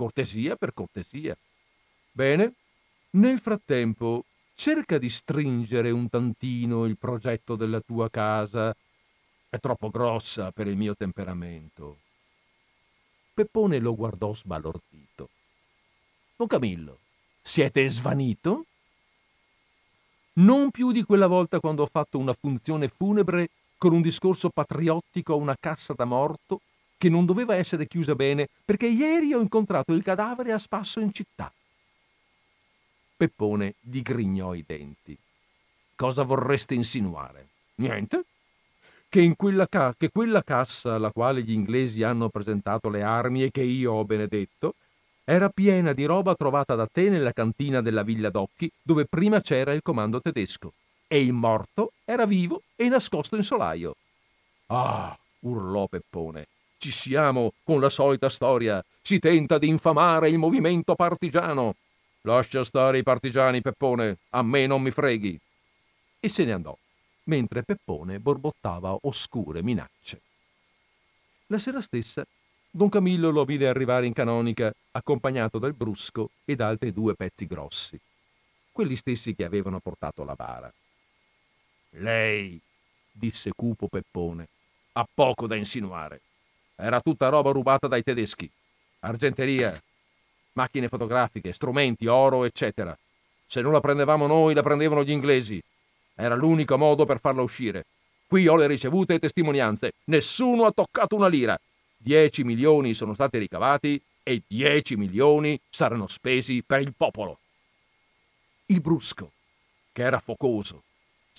[0.01, 1.37] cortesia per cortesia.
[2.11, 2.55] Bene,
[3.11, 4.25] nel frattempo
[4.55, 8.75] cerca di stringere un tantino il progetto della tua casa.
[9.51, 11.99] È troppo grossa per il mio temperamento.
[13.35, 15.29] Peppone lo guardò sbalordito.
[16.37, 16.99] Don Camillo,
[17.43, 18.65] siete svanito?
[20.35, 25.35] non più di quella volta quando ho fatto una funzione funebre con un discorso patriottico
[25.35, 26.61] a una cassa da morto
[27.01, 31.15] che non doveva essere chiusa bene perché ieri ho incontrato il cadavere a spasso in
[31.15, 31.51] città.
[33.17, 35.17] Peppone digrignò i denti.
[35.97, 37.49] Cosa vorreste insinuare?
[37.77, 38.25] Niente.
[39.09, 43.45] Che, in quella, ca- che quella cassa alla quale gli inglesi hanno presentato le armi
[43.45, 44.75] e che io ho benedetto
[45.25, 49.73] era piena di roba trovata da te nella cantina della Villa d'Occhi, dove prima c'era
[49.73, 50.75] il comando tedesco.
[51.09, 53.97] E il morto era vivo e nascosto in solaio.
[54.67, 56.47] Ah, urlò Peppone,
[56.81, 58.83] ci siamo con la solita storia.
[59.03, 61.77] Si tenta di infamare il movimento partigiano.
[62.23, 65.39] Lascia stare i partigiani, Peppone, a me non mi freghi.
[66.19, 66.77] E se ne andò,
[67.25, 70.21] mentre Peppone borbottava oscure minacce.
[71.47, 72.27] La sera stessa
[72.73, 77.47] Don Camillo lo vide arrivare in canonica, accompagnato dal brusco e da altri due pezzi
[77.47, 77.99] grossi,
[78.71, 80.73] quelli stessi che avevano portato la bara.
[81.95, 82.61] Lei,
[83.11, 84.47] disse cupo Peppone,
[84.93, 86.21] ha poco da insinuare.
[86.81, 88.51] Era tutta roba rubata dai tedeschi.
[89.01, 89.79] Argenteria,
[90.53, 92.97] macchine fotografiche, strumenti, oro, eccetera.
[93.47, 95.63] Se non la prendevamo noi, la prendevano gli inglesi.
[96.15, 97.85] Era l'unico modo per farla uscire.
[98.27, 99.93] Qui ho le ricevute e testimonianze.
[100.05, 101.59] Nessuno ha toccato una lira.
[101.99, 107.39] 10 milioni sono stati ricavati e 10 milioni saranno spesi per il popolo.
[108.67, 109.33] Il brusco,
[109.93, 110.85] che era focoso,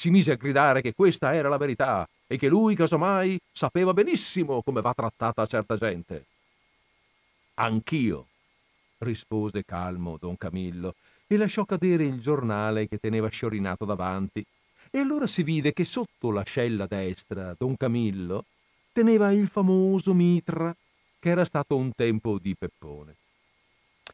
[0.01, 4.63] si mise a gridare che questa era la verità e che lui, casomai, sapeva benissimo
[4.63, 6.25] come va trattata certa gente.
[7.53, 8.25] Anch'io,
[8.97, 10.95] rispose calmo don Camillo
[11.27, 14.43] e lasciò cadere il giornale che teneva sciorinato davanti.
[14.89, 18.45] E allora si vide che sotto l'ascella destra don Camillo
[18.91, 20.75] teneva il famoso mitra
[21.19, 23.17] che era stato un tempo di Peppone.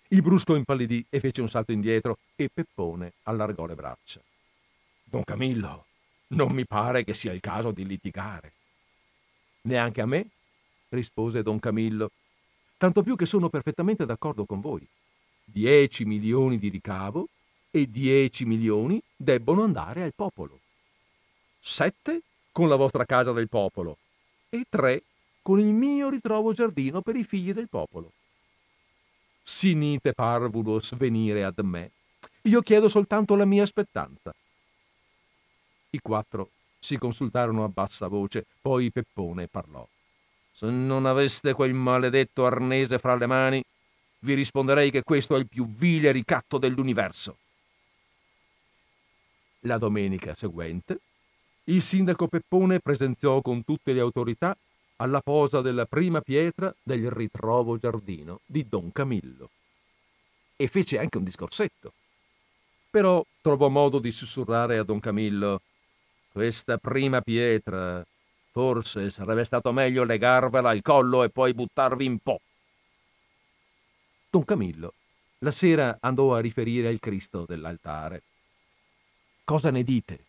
[0.10, 4.20] Il brusco impallidì e fece un salto indietro e Peppone allargò le braccia.
[5.10, 5.86] Don Camillo,
[6.30, 8.52] non mi pare che sia il caso di litigare.
[9.62, 10.28] Neanche a me,
[10.90, 12.12] rispose don Camillo,
[12.78, 14.86] tanto più che sono perfettamente d'accordo con voi.
[15.46, 17.30] Dieci milioni di ricavo
[17.72, 20.60] e dieci milioni debbono andare al popolo.
[21.62, 23.98] Sette con la vostra casa del popolo
[24.50, 25.04] e tre
[25.42, 28.12] con il mio ritrovo giardino per i figli del popolo.
[29.42, 31.92] sinite parvulos venire ad me.
[32.42, 34.34] Io chiedo soltanto la mia aspettanza.
[35.90, 39.88] I quattro si consultarono a bassa voce, poi Peppone parlò.
[40.54, 43.64] Se non aveste quel maledetto arnese fra le mani,
[44.20, 47.38] vi risponderei che questo è il più vile ricatto dell'universo.
[49.62, 51.00] La domenica seguente,
[51.66, 54.58] il sindaco Peppone presenziò con tutte le autorità
[54.98, 59.50] alla posa della prima pietra del ritrovo giardino di Don Camillo.
[60.56, 61.94] E fece anche un discorsetto.
[62.90, 65.62] Però trovò modo di sussurrare a Don Camillo
[66.32, 68.06] questa prima pietra
[68.52, 72.42] forse sarebbe stato meglio legarvela al collo e poi buttarvi in po'.
[74.30, 74.94] Don Camillo
[75.40, 78.24] la sera andò a riferire al Cristo dell'altare.
[79.44, 80.26] Cosa ne dite?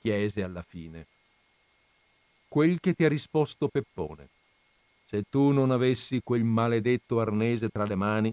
[0.00, 1.06] chiese alla fine.
[2.48, 4.28] Quel che ti ha risposto Peppone.
[5.06, 8.32] Se tu non avessi quel maledetto arnese tra le mani,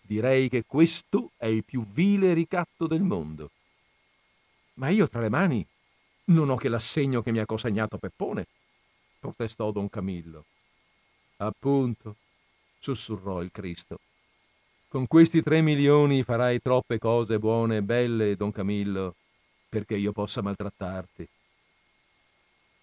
[0.00, 3.50] direi che questo è il più vile ricatto del mondo.
[4.74, 5.66] Ma io tra le mani
[6.26, 8.46] non ho che l'assegno che mi ha consegnato Peppone,
[9.18, 10.44] protestò don Camillo.
[11.38, 12.16] Appunto,
[12.78, 13.98] sussurrò il Cristo.
[14.88, 19.16] Con questi tre milioni farai troppe cose buone e belle, don Camillo,
[19.68, 21.28] perché io possa maltrattarti.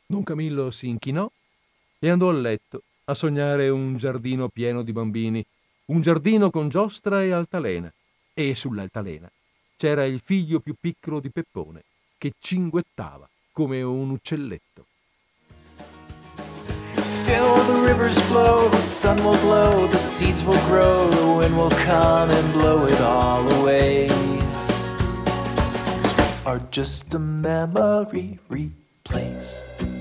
[0.08, 1.32] Don Camillo si inchinò
[2.00, 5.46] e andò a letto a sognare un giardino pieno di bambini,
[5.86, 7.92] un giardino con giostra e altalena,
[8.34, 9.32] e sull'altalena
[9.78, 11.84] c'era il figlio più piccolo di Peppone,
[12.22, 14.86] che cinguettava come un uccelletto.
[17.02, 21.72] Still the rivers flow, the sun will glow, the seeds will grow, the wind will
[21.84, 24.08] come and blow it all away.
[26.46, 30.01] Are just a memory replaced.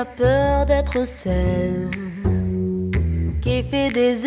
[0.00, 1.90] Pas peur d'être celle
[3.42, 4.24] qui fait des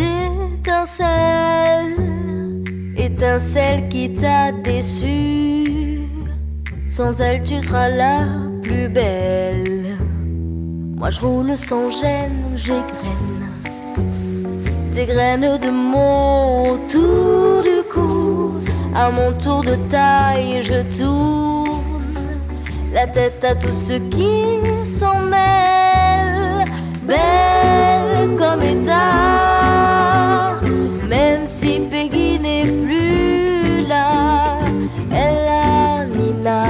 [0.56, 1.98] étincelles,
[2.96, 6.02] étincelle qui t'a déçu.
[6.88, 8.20] Sans elle, tu seras la
[8.62, 9.98] plus belle.
[10.96, 13.48] Moi, je roule sans gêne, j'égrène
[14.94, 18.52] des graines de mon tour du cou.
[18.94, 21.44] À mon tour de taille, je tourne
[22.94, 25.63] la tête à tout ce qui s'en mêle,
[27.06, 30.56] belle comme état,
[31.08, 34.58] même si Peggy n'est plus là,
[35.12, 36.64] elle a Nina,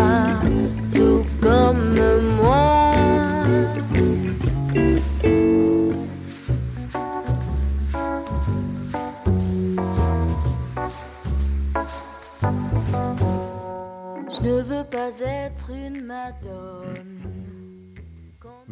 [0.94, 1.96] tout comme
[2.42, 2.92] moi.
[14.30, 16.83] Je ne veux pas être une madone.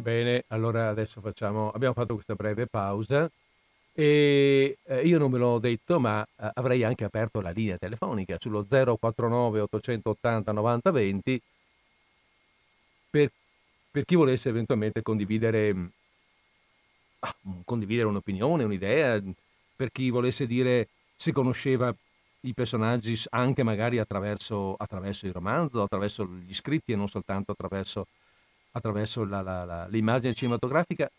[0.02, 3.30] Bene, allora adesso facciamo, abbiamo fatto questa breve pausa
[3.92, 8.36] e eh, io non ve l'ho detto, ma eh, avrei anche aperto la linea telefonica
[8.40, 11.42] sullo 049 880 9020
[13.10, 13.30] per,
[13.92, 15.90] per chi volesse eventualmente condividere,
[17.20, 17.34] ah,
[17.64, 19.22] condividere un'opinione, un'idea,
[19.76, 21.94] per chi volesse dire se conosceva
[22.40, 28.08] i personaggi anche magari attraverso, attraverso il romanzo, attraverso gli scritti e non soltanto attraverso
[28.72, 31.10] attraverso la, la, la, l'immagine cinematografica?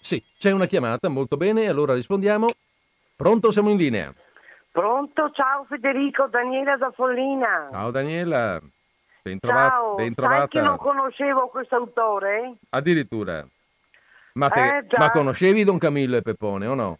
[0.00, 2.46] Sì, c'è una chiamata, molto bene, allora rispondiamo.
[3.16, 4.12] Pronto, siamo in linea.
[4.70, 7.68] Pronto, ciao Federico, Daniela da Follina.
[7.70, 8.60] Ciao Daniela,
[9.22, 10.38] ben, trova- ciao, ben trovata.
[10.40, 12.56] Sai che non conoscevo questo autore?
[12.70, 13.46] Addirittura.
[14.34, 16.98] Ma, te, Eh, ma conoscevi Don Camillo e Peppone o no?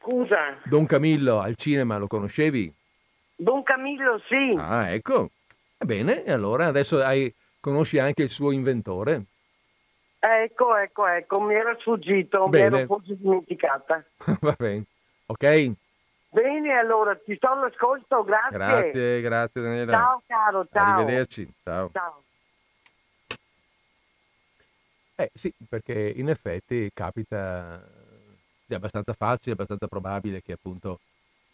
[0.00, 2.72] Scusa, Don Camillo al cinema lo conoscevi?
[3.36, 4.54] Don Camillo sì.
[4.56, 5.30] Ah, ecco.
[5.78, 9.24] Bene, e allora adesso hai, conosci anche il suo inventore?
[10.18, 12.70] Ecco, ecco, ecco, mi era sfuggito, Bene.
[12.70, 14.04] mi ero forse dimenticata.
[14.40, 14.84] Va bene.
[15.26, 15.72] Ok?
[16.30, 18.50] Bene, allora, ti sto all'ascolto, grazie.
[18.50, 19.92] Grazie, grazie Daniela.
[19.92, 20.94] Ciao caro, ciao.
[20.96, 21.48] Arrivederci.
[21.62, 21.90] Ciao.
[21.92, 22.22] Ciao.
[25.14, 27.82] Eh sì, perché in effetti capita,
[28.66, 31.00] è abbastanza facile, abbastanza probabile che appunto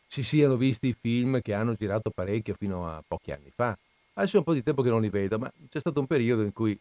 [0.07, 3.77] si siano visti i film che hanno girato parecchio fino a pochi anni fa.
[4.15, 6.43] Adesso è un po' di tempo che non li vedo, ma c'è stato un periodo
[6.43, 6.79] in cui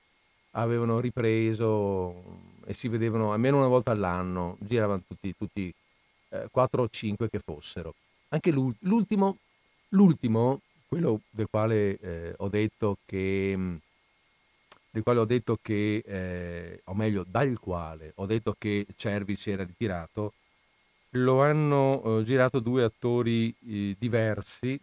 [0.52, 2.14] avevano ripreso
[2.66, 5.74] e si vedevano almeno una volta all'anno, giravano tutti, tutti
[6.30, 7.96] eh, 4 o 5 che fossero.
[8.30, 9.38] Anche l'ul- l'ultimo,
[9.90, 13.76] l'ultimo, quello del quale eh, ho detto che, mm,
[14.92, 19.50] del quale ho detto che, eh, o meglio, dal quale ho detto che Cervi si
[19.50, 20.34] era ritirato,
[21.12, 24.80] lo hanno eh, girato due attori eh, diversi.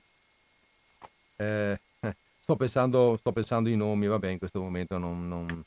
[1.36, 1.80] Eh,
[2.50, 5.64] sto, pensando, sto pensando i nomi, vabbè, in questo momento non, non,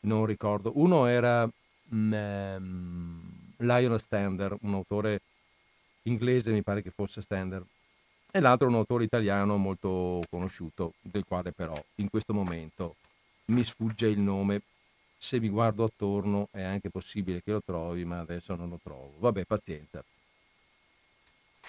[0.00, 0.72] non ricordo.
[0.74, 1.48] Uno era
[1.90, 3.20] um,
[3.58, 5.20] Lionel Stander, un autore
[6.02, 7.62] inglese, mi pare che fosse Stander,
[8.32, 12.96] e l'altro un autore italiano molto conosciuto, del quale però in questo momento
[13.46, 14.62] mi sfugge il nome.
[15.16, 19.12] Se mi guardo attorno è anche possibile che lo trovi, ma adesso non lo trovo.
[19.20, 20.04] Vabbè, pazienza.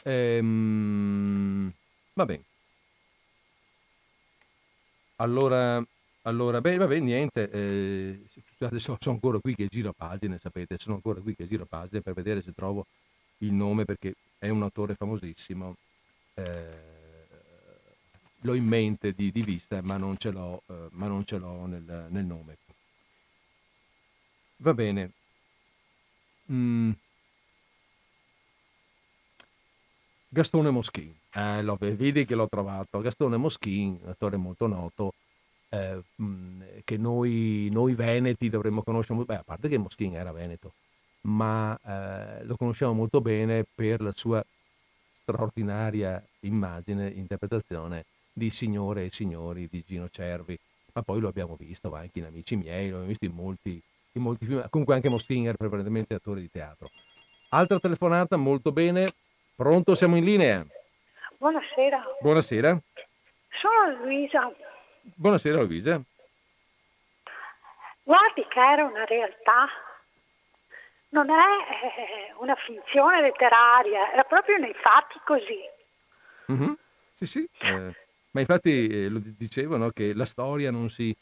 [0.04, 1.72] Ehm,
[2.14, 2.44] va bene.
[5.18, 5.84] Allora,
[6.24, 7.50] allora, beh, vabbè, niente.
[7.50, 8.26] Eh,
[8.58, 12.02] scusate, sono, sono ancora qui che giro pagine, sapete, sono ancora qui che giro pagine
[12.02, 12.86] per vedere se trovo
[13.40, 15.76] il nome perché è un autore famosissimo
[16.36, 16.94] eh,
[18.42, 22.08] l'ho in mente di, di vista, ma non ce l'ho, eh, non ce l'ho nel,
[22.10, 22.58] nel nome.
[24.58, 25.12] Va bene.
[26.48, 26.96] Mm.
[30.36, 33.00] Gastone Moschin, eh, lo, vedi che l'ho trovato.
[33.00, 35.14] Gastone Moschin, un attore molto noto,
[35.70, 40.74] eh, mm, che noi, noi, veneti dovremmo conoscere, beh, a parte che Moschin era veneto,
[41.22, 44.46] ma eh, lo conosciamo molto bene per la sua
[45.22, 50.60] straordinaria immagine, interpretazione di Signore e Signori di Gino Cervi,
[50.92, 53.82] ma poi lo abbiamo visto anche in Amici miei, lo abbiamo visto in molti,
[54.12, 56.92] in molti film, comunque anche Mostinger, prevalentemente attore di teatro.
[57.52, 59.06] Altra telefonata, molto bene.
[59.56, 60.66] Pronto, siamo in linea.
[61.38, 62.04] Buonasera.
[62.20, 62.78] Buonasera.
[63.62, 64.54] Sono Luisa.
[65.16, 66.02] Buonasera Luisa.
[68.04, 69.68] Guardi che era una realtà
[71.10, 75.62] non è eh, una finzione letteraria, era proprio nei fatti così.
[76.52, 76.74] Mm-hmm.
[77.14, 77.96] Sì, sì, eh,
[78.32, 81.16] ma infatti eh, lo dicevano che la storia non, si,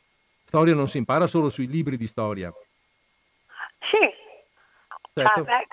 [0.43, 2.51] storia non si impara solo sui libri di storia.
[3.91, 4.09] Sì,
[5.13, 5.43] certo.
[5.43, 5.67] beh,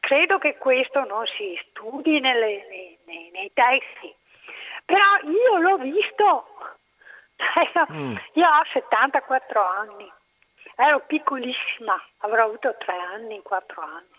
[0.00, 4.14] credo che questo non si studi nelle, nei, nei, nei, testi,
[4.84, 6.46] però io l'ho visto,
[7.92, 8.16] mm.
[8.32, 10.12] io ho 74 anni
[10.80, 14.18] ero piccolissima, avrò avuto tre anni, quattro anni.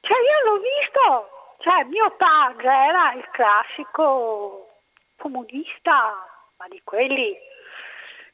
[0.00, 4.68] Cioè io l'ho visto, cioè mio padre era il classico
[5.16, 6.14] comunista,
[6.58, 7.34] ma di quelli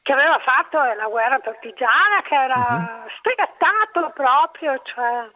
[0.01, 3.09] che aveva fatto la guerra partigiana, che era uh-huh.
[3.17, 5.29] sfegattato proprio, cioè.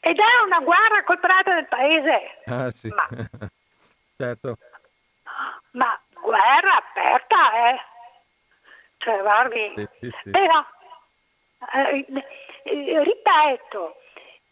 [0.00, 2.42] Ed era una guerra col prete del paese.
[2.46, 3.06] Ah sì, ma,
[4.16, 4.56] certo.
[5.72, 7.80] Ma guerra aperta, eh
[9.00, 10.30] cioè, guardi, sì, sì, sì.
[10.30, 10.62] però,
[11.72, 12.04] eh,
[12.64, 13.96] eh, ripeto,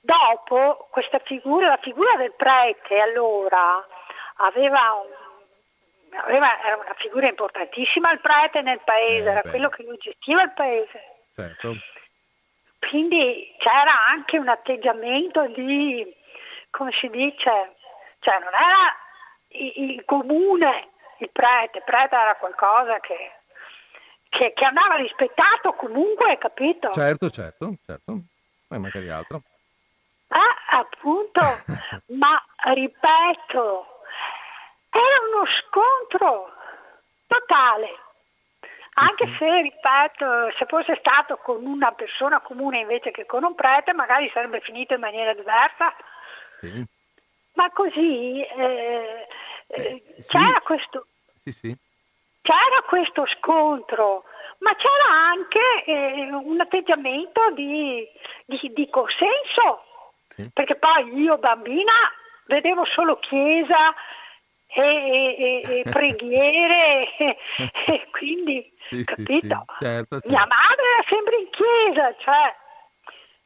[0.01, 3.87] dopo questa figura, la figura del prete allora
[4.37, 9.51] aveva un, aveva, era una figura importantissima il prete nel paese, eh, era beh.
[9.51, 11.03] quello che lo gestiva il paese.
[11.35, 11.73] Certo.
[12.79, 16.15] Quindi c'era anche un atteggiamento di,
[16.71, 17.77] come si dice,
[18.21, 18.97] cioè non era
[19.49, 23.33] il, il comune, il prete, il prete era qualcosa che
[24.29, 26.91] che, che andava rispettato comunque, capito?
[26.91, 28.19] Certo, certo, certo,
[28.69, 29.43] ma magari altro.
[30.29, 31.41] Ah, appunto,
[32.19, 33.87] ma ripeto,
[34.91, 36.53] era uno scontro
[37.27, 38.07] totale.
[39.01, 43.93] Anche se, ripeto, se fosse stato con una persona comune invece che con un prete,
[43.93, 45.95] magari sarebbe finito in maniera diversa.
[46.61, 46.85] Sì.
[47.55, 49.27] Ma così eh,
[49.69, 50.37] eh, sì.
[50.37, 51.07] c'era questo...
[51.45, 51.77] Sì,
[52.43, 54.25] c'era questo scontro,
[54.59, 58.07] ma c'era anche eh, un atteggiamento di,
[58.47, 59.85] di, di consenso,
[60.53, 61.93] perché poi io bambina
[62.47, 63.95] vedevo solo chiesa
[64.69, 67.37] e, e, e preghiere e,
[68.13, 69.65] quindi, sì, capito?
[69.77, 70.29] Sì, certo, certo.
[70.29, 72.55] Mia madre era sempre in chiesa, cioè,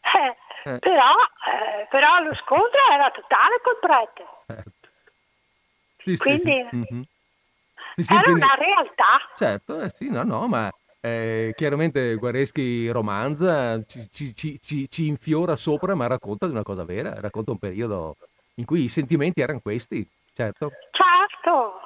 [0.03, 0.79] eh, eh.
[0.79, 1.15] Però,
[1.51, 4.25] eh, però, lo scontro era totale col prete.
[4.47, 6.23] Certo.
[6.23, 6.69] quindi...
[6.75, 7.03] Mm-hmm.
[7.95, 8.43] Sì, sì, Era quindi...
[8.43, 9.31] una realtà.
[9.35, 10.71] Certo, eh, sì, no, no, ma
[11.01, 16.85] eh, chiaramente Guareschi romanza, ci, ci, ci, ci, infiora sopra, ma racconta di una cosa
[16.85, 18.17] vera, racconta un periodo
[18.55, 20.71] in cui i sentimenti erano questi, certo.
[20.91, 21.81] Certo,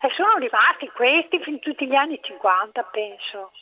[0.00, 3.52] e sono rimasti questi fin tutti gli anni 50, penso.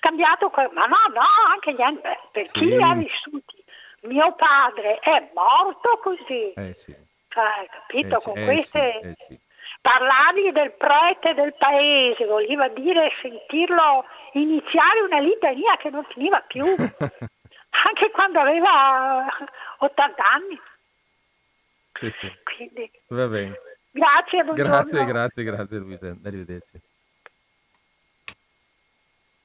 [0.00, 1.20] Cambiato, ma no, no,
[1.50, 2.00] anche gli anni,
[2.30, 2.52] per sì.
[2.52, 3.64] chi li ha vissuti.
[4.02, 6.52] Mio padre è morto così.
[6.54, 6.94] Eh sì.
[7.28, 8.98] Cioè, capito, eh, con eh, queste...
[9.00, 9.40] Sì, eh, sì.
[9.80, 14.04] Parlavi del prete del paese, voleva dire sentirlo
[14.34, 16.64] iniziare una litania che non finiva più,
[17.84, 19.26] anche quando aveva
[19.78, 20.60] 80 anni.
[22.00, 22.32] Sì, sì.
[22.44, 23.58] Quindi, Va bene.
[23.90, 24.72] Grazie, buongiorno.
[24.72, 26.80] Grazie, grazie, grazie Luisa, arrivederci.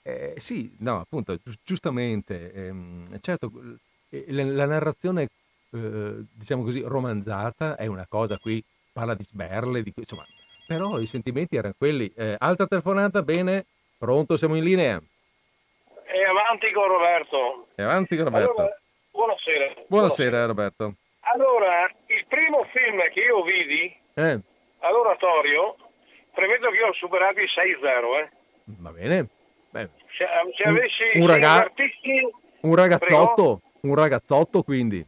[0.03, 3.52] Eh, sì, no, appunto, gi- giustamente, ehm, certo,
[4.10, 5.28] eh, la, la narrazione,
[5.72, 8.64] eh, diciamo così, romanzata è una cosa, qui
[8.94, 10.26] parla di sberle, di, insomma,
[10.65, 12.10] però i sentimenti erano quelli.
[12.15, 13.65] Eh, altra telefonata, bene,
[13.98, 15.02] pronto, siamo in linea.
[16.06, 17.68] E avanti con Roberto.
[17.76, 18.52] E avanti con Roberto.
[18.52, 18.78] Allora,
[19.11, 19.74] buonasera.
[19.88, 20.94] Buonasera Roberto.
[21.34, 24.40] Allora, il primo film che io vidi Eh,
[24.80, 25.76] all'oratorio,
[26.34, 28.30] premetto che io ho superato i 6-0, eh.
[28.80, 29.28] va bene.
[29.70, 30.26] Beh, Se,
[30.56, 32.28] se Un- avessi un raga- artisti,
[32.62, 35.06] un ragazzotto, un ragazzotto quindi.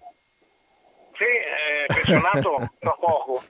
[1.17, 3.41] sì, eh, pensionato tra poco,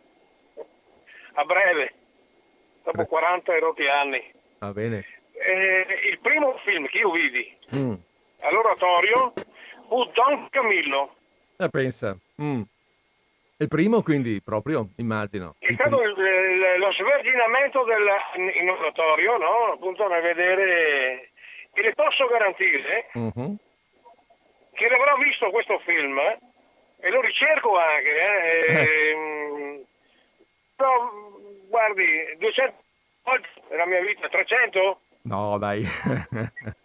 [1.33, 1.93] a breve,
[2.83, 4.31] dopo 40 e rotti anni.
[4.59, 5.05] Va bene.
[5.33, 7.93] Eh, il primo film che io vidi Mm.
[8.41, 9.33] all'oratorio
[9.87, 11.15] fu Don Camillo.
[11.57, 12.17] Eh, pensa.
[12.41, 12.61] Mm.
[13.61, 15.55] Il primo quindi proprio, immagino.
[15.59, 19.73] È stato il- il- lo sverginamento del, in, in oratorio, no?
[19.73, 21.31] Appunto nel vedere...
[21.73, 23.55] E le posso garantire Mhm.
[24.73, 26.39] che l'avrò visto questo film eh,
[26.99, 28.09] e lo ricerco anche.
[28.09, 29.81] eh, ehm,
[30.75, 31.11] però,
[31.67, 32.07] guardi,
[32.37, 32.73] 200
[33.23, 34.99] oggi nella mia vita, 300?
[35.23, 35.83] No, dai.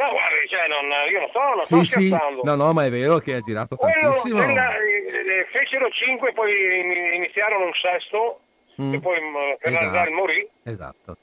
[0.00, 2.08] No, guardi, cioè, non, io non sto, non sì, sto sì.
[2.08, 2.40] scherzando.
[2.44, 4.42] No, no, ma è vero che ha girato Quello, tantissimo.
[4.42, 8.40] quella, eh, fecero 5, poi in- iniziarono un sesto,
[8.80, 8.94] Mm.
[8.94, 9.84] e poi mm, per Esatto.
[9.84, 11.16] andare morì Esatto.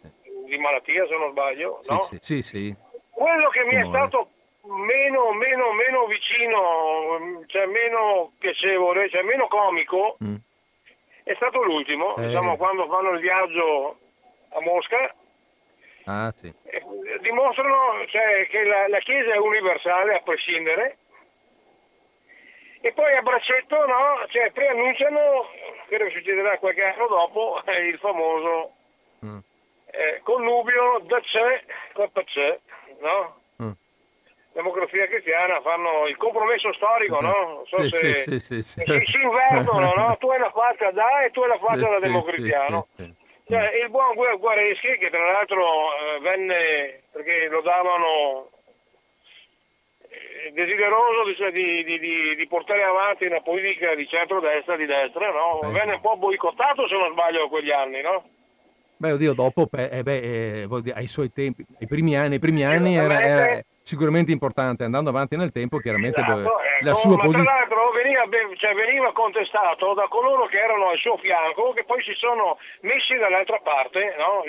[0.45, 1.79] Di malattia, se non sbaglio.
[1.81, 2.01] sì, no?
[2.03, 2.75] sì, sì, sì.
[3.09, 3.97] Quello che mi è Tumore.
[3.97, 4.29] stato
[4.67, 10.35] meno, meno, meno vicino, mm, cioè meno piacevole, cioè meno comico, Mm.
[11.23, 12.27] è stato l'ultimo, Eh.
[12.27, 13.97] diciamo quando fanno il viaggio
[14.49, 15.15] a Mosca,
[16.07, 16.47] Ah, sì.
[16.63, 16.83] eh,
[17.19, 20.97] dimostrano cioè, che la, la Chiesa è universale a prescindere.
[22.79, 24.25] E poi a braccetto, no?
[24.29, 25.47] Cioè, preannunciano,
[25.87, 28.71] credo che succederà qualche anno dopo, eh, il famoso
[29.25, 29.39] Mm.
[29.91, 31.63] eh, connubio da c'è,
[31.93, 32.59] colpa c'è,
[33.01, 33.41] no?
[33.63, 33.71] Mm.
[34.53, 37.33] Democrazia cristiana fanno il compromesso storico, no?
[37.55, 38.81] Non so Sì, se sì, sì, sì, sì.
[38.85, 40.15] si, si invertono, no?
[40.17, 42.87] Tu hai la faccia da e tu hai la faccia Sì, da democristiano.
[42.95, 43.16] sì.
[43.49, 48.49] Cioè, il buon Gu- Guareschi, che tra l'altro eh, venne, perché lo davano
[50.01, 55.59] eh, desideroso di, di- di- di- portare avanti una politica di centro-destra, di destra, no?
[55.61, 55.71] Beh.
[55.71, 58.29] Venne un po' boicottato se non sbaglio quegli anni, no?
[58.97, 62.97] Beh, oddio, dopo, eh, beh, eh, ai suoi tempi, ai primi anni, ai primi anni
[62.97, 64.83] era, era sicuramente importante.
[64.83, 67.57] Andando avanti nel tempo, chiaramente Esatto, ecco, la sua ma tra posizione...
[67.57, 68.23] l'altro veniva,
[68.59, 73.15] cioè, veniva contestato da coloro che erano al suo fianco, che poi si sono messi
[73.15, 74.43] dall'altra parte, no?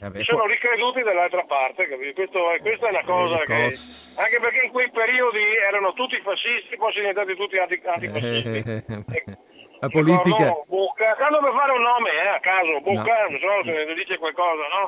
[0.00, 1.86] Vabbè, si sono poi- ricreduti dall'altra parte?
[2.16, 3.64] Questo questa è una cosa Eh, che...
[3.68, 8.56] cos- Anche perché in quei periodi erano tutti fascisti, poi sono diventati tutti anti- antifascisti.
[8.64, 9.36] Eh,
[9.80, 10.56] la politica...
[10.66, 13.30] Bocca, tanto per fare un nome, eh, a caso, Bocca, No.
[13.30, 14.82] non so se ne dice qualcosa, no?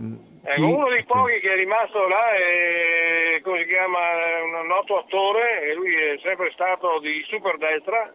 [0.00, 3.98] Mm, Ecco, uno dei pochi che è rimasto là è, come si chiama,
[4.42, 8.12] un noto attore, e lui è sempre stato di super destra,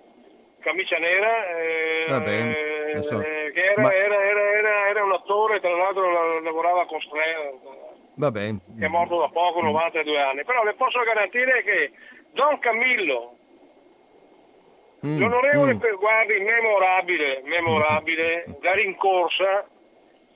[0.61, 2.57] camicia nera, eh, Va bene,
[2.93, 6.85] adesso- eh, che era, ma- era, era, era, era un attore, tra l'altro la- lavorava
[6.87, 6.99] con
[8.31, 8.59] bene.
[8.79, 11.91] che è morto da poco, 92 anni, però le posso garantire che
[12.31, 13.33] Don Camillo,
[15.05, 15.77] Mm, l'onorevole, mm.
[15.77, 19.67] per- guardi, memorabile, memorabile, la rincorsa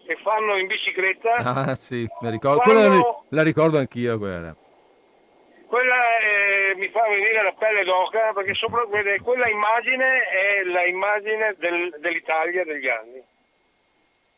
[0.09, 2.61] che fanno in bicicletta, Ah, sì, mi ricordo.
[2.61, 4.55] Quando- Quella la, ricordo anch'io, quella.
[5.67, 10.83] Quella eh, mi fa venire la pelle d'oca perché sopra quella, quella immagine è la
[10.87, 13.21] immagine del- dell'Italia degli anni.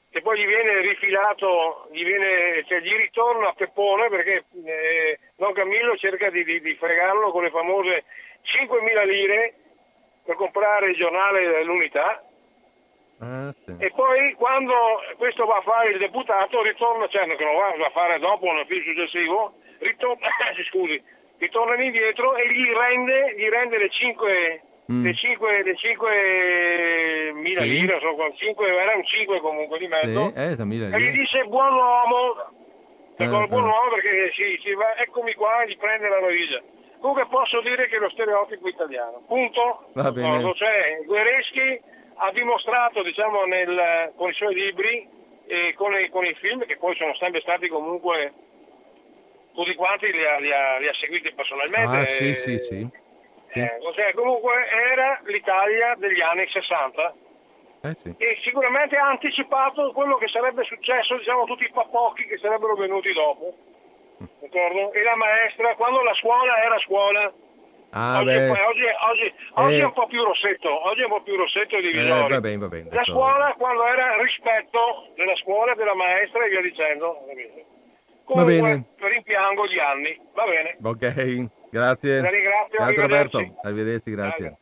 [0.09, 5.53] Che poi gli viene rifilato, gli, viene, cioè, gli ritorna a Peppone perché eh, Don
[5.53, 8.03] Camillo cerca di, di- di fregarlo con le famose
[8.43, 9.53] 5.000 lire
[10.25, 12.25] per comprare il giornale dell'Unità
[13.21, 13.75] Ah, sì.
[13.77, 14.73] e poi quando
[15.17, 18.65] questo va a fare il deputato ritorna, cioè che non va, a fare dopo nel
[18.65, 20.27] film successivo, ritorna,
[20.69, 21.01] scusi,
[21.37, 24.61] ritornano indietro e gli rende, gli rende le 5
[24.91, 25.05] Mm.
[25.05, 27.69] le 5 le 5 mila Sì.
[27.69, 31.73] lire, so, 5, era un 5 comunque di mezzo, Sì, eh, e gli dice buon
[31.73, 32.35] uomo,
[33.15, 33.55] Eh, buon, eh.
[33.55, 36.61] uomo perché si, si va, eccomi qua, gli prende la valigia.
[36.99, 39.91] Comunque posso dire che è lo stereotipo italiano, punto.
[39.93, 40.53] Va bene.
[40.55, 41.81] Cioè, Guereschi
[42.23, 45.07] ha dimostrato, diciamo, nel- con i suoi libri
[45.47, 48.31] e con, i, con i film, che poi sono sempre stati comunque,
[49.53, 51.97] tutti quanti li ha, li ha- li ha seguiti personalmente.
[51.97, 52.87] Ah, sì, sì, sì.
[53.51, 53.59] Sì.
[53.59, 54.53] eh, cioè, comunque
[54.93, 57.13] era l'Italia degli anni 60
[57.83, 58.13] Eh, sì.
[58.17, 63.11] e sicuramente ha anticipato quello che sarebbe successo, diciamo, tutti i papocchi che sarebbero venuti
[63.11, 63.53] dopo.
[64.39, 64.93] D'accordo?
[64.93, 67.33] E la maestra, quando la scuola era scuola,
[67.93, 69.81] Ah, oggi, poi- oggi, oggi- oggi Eh.
[69.81, 72.57] è un po' più rossetto, oggi è un po' più rossetto i Eh, va bene,
[72.57, 72.89] va bene.
[72.91, 77.23] La scuola quando era rispetto della scuola, della maestra e via dicendo.
[77.27, 77.53] capito?
[78.33, 78.85] Va Comunque, bene.
[78.95, 80.77] rimpiango gli anni, va bene.
[80.81, 82.21] Ok, grazie.
[82.21, 83.01] La ringrazio, Grazie.
[83.01, 84.43] Roberto, arrivederci, grazie.
[84.45, 84.57] Grazie.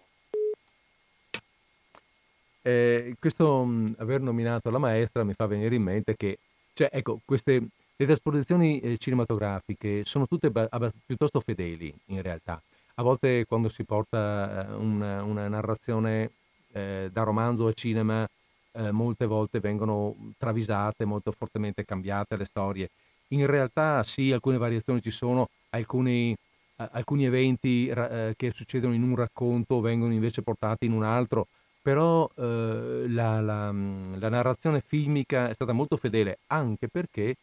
[2.61, 6.39] Eh, questo mh, aver nominato la maestra mi fa venire in mente che,
[6.73, 7.61] cioè, ecco, queste
[7.95, 12.61] le trasposizioni eh, cinematografiche sono tutte ba- abbast- piuttosto fedeli in realtà.
[12.99, 16.31] A volte quando si porta eh, una, una narrazione
[16.73, 18.27] eh, da romanzo a cinema,
[18.73, 22.89] eh, molte volte vengono travisate, molto fortemente cambiate le storie.
[23.29, 26.35] In realtà sì, alcune variazioni ci sono, alcuni,
[26.75, 31.47] a- alcuni eventi eh, che succedono in un racconto vengono invece portati in un altro,
[31.81, 37.35] però eh, la, la, mh, la narrazione filmica è stata molto fedele anche perché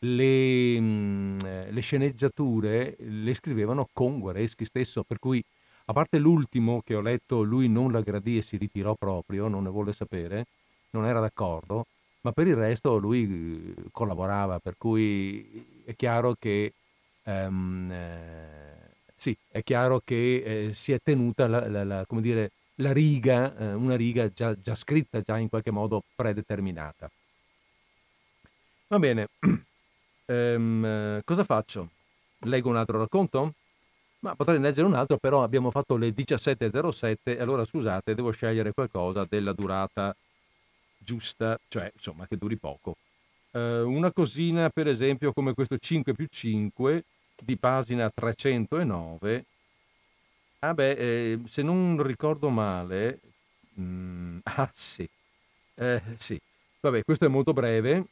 [0.00, 5.42] le, eh, le sceneggiature le scrivevano con Guareschi stesso, per cui
[5.86, 9.64] a parte l'ultimo che ho letto, lui non la gradì e si ritirò proprio, non
[9.64, 10.46] ne volle sapere,
[10.90, 11.86] non era d'accordo,
[12.22, 16.72] ma per il resto lui eh, collaborava, per cui è chiaro che
[17.24, 22.92] ehm, eh, sì, è chiaro che eh, si è tenuta la, la- la- dire, la
[22.92, 27.10] riga, eh, una riga già, già scritta, già in qualche modo predeterminata.
[28.88, 29.26] Va bene,
[30.30, 31.90] Ehm, eh, cosa faccio?
[32.44, 33.54] Leggo un altro racconto?
[34.20, 38.72] Ma potrei leggere un altro, però abbiamo fatto le 17.07 e allora scusate, devo scegliere
[38.72, 40.14] qualcosa della durata
[40.98, 42.96] giusta, cioè insomma che duri poco.
[43.52, 47.04] Eh, una cosina per esempio come questo 5 più 5
[47.42, 49.44] di pagina 309.
[50.60, 53.20] Ah beh, eh, se non ricordo male,
[53.80, 55.08] mm, ah sì,
[55.76, 56.38] eh, sì,
[56.80, 58.04] vabbè, questo è molto breve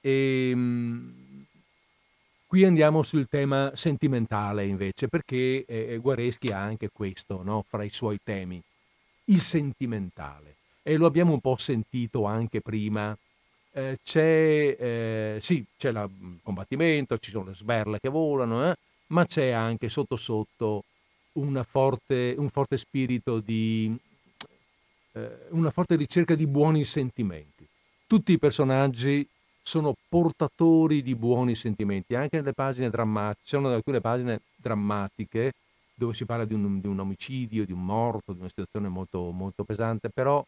[0.00, 1.25] e mm,
[2.46, 7.90] qui andiamo sul tema sentimentale invece, perché eh, Guareschi ha anche questo no, fra i
[7.90, 8.62] suoi temi,
[9.24, 10.54] il sentimentale.
[10.82, 13.16] E lo abbiamo un po' sentito anche prima.
[13.72, 18.76] Eh, c'è, eh, sì, c'è il combattimento, ci sono le sberle che volano, eh,
[19.08, 20.84] ma c'è anche sotto sotto
[21.64, 23.94] forte- un forte spirito di,
[25.12, 27.66] eh, una forte ricerca di buoni sentimenti.
[28.06, 29.28] Tutti i personaggi
[29.66, 35.54] sono portatori di buoni sentimenti, anche nelle pagine drammatiche, ci sono alcune pagine drammatiche
[35.92, 39.32] dove si parla di un, di un omicidio, di un morto, di una situazione molto,
[39.32, 40.44] molto pesante, però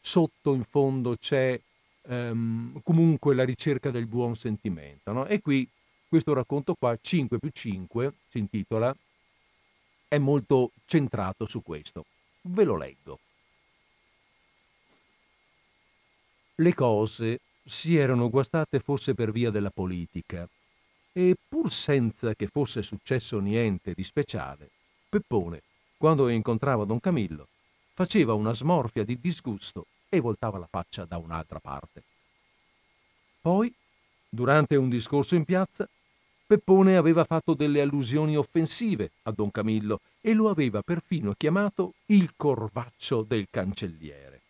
[0.00, 1.58] sotto in fondo c'è
[2.02, 5.12] ehm, comunque la ricerca del buon sentimento.
[5.12, 5.26] no?
[5.26, 5.68] E qui
[6.08, 8.92] questo racconto qua, 5 più 5, si intitola,
[10.08, 12.06] è molto centrato su questo.
[12.40, 13.20] Ve lo leggo.
[16.56, 20.48] Le cose si erano guastate forse per via della politica
[21.12, 24.70] e pur senza che fosse successo niente di speciale,
[25.08, 25.62] Peppone,
[25.96, 27.48] quando incontrava Don Camillo,
[27.92, 32.02] faceva una smorfia di disgusto e voltava la faccia da un'altra parte.
[33.40, 33.72] Poi,
[34.28, 35.88] durante un discorso in piazza,
[36.46, 42.32] Peppone aveva fatto delle allusioni offensive a Don Camillo e lo aveva perfino chiamato il
[42.36, 44.40] corvaccio del cancelliere.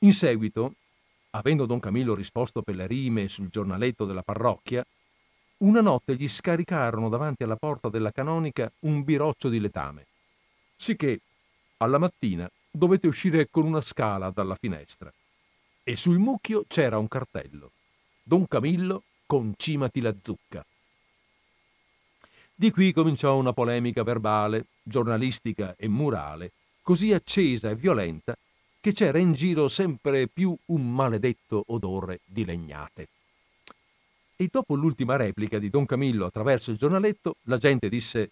[0.00, 0.74] In seguito,
[1.36, 4.84] avendo Don Camillo risposto per le rime sul giornaletto della parrocchia,
[5.58, 10.06] una notte gli scaricarono davanti alla porta della canonica un biroccio di letame,
[10.76, 11.20] sicché
[11.78, 15.12] alla mattina dovette uscire con una scala dalla finestra
[15.82, 17.70] e sul mucchio c'era un cartello.
[18.22, 20.64] Don Camillo, concimati la zucca.
[22.54, 26.52] Di qui cominciò una polemica verbale, giornalistica e murale,
[26.82, 28.36] così accesa e violenta
[28.86, 33.08] che c'era in giro sempre più un maledetto odore di legnate.
[34.36, 38.30] E dopo l'ultima replica di Don Camillo attraverso il giornaletto, la gente disse: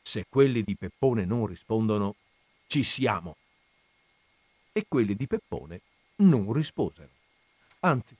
[0.00, 2.14] Se quelli di Peppone non rispondono,
[2.68, 3.34] ci siamo.
[4.70, 5.80] E quelli di Peppone
[6.18, 7.10] non risposero.
[7.80, 8.14] Anzi,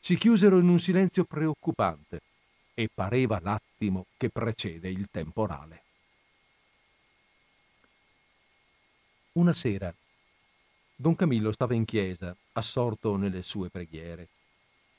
[0.00, 2.20] si chiusero in un silenzio preoccupante
[2.74, 5.82] e pareva l'attimo che precede il temporale.
[9.34, 9.94] Una sera,
[11.02, 14.28] Don Camillo stava in chiesa, assorto nelle sue preghiere,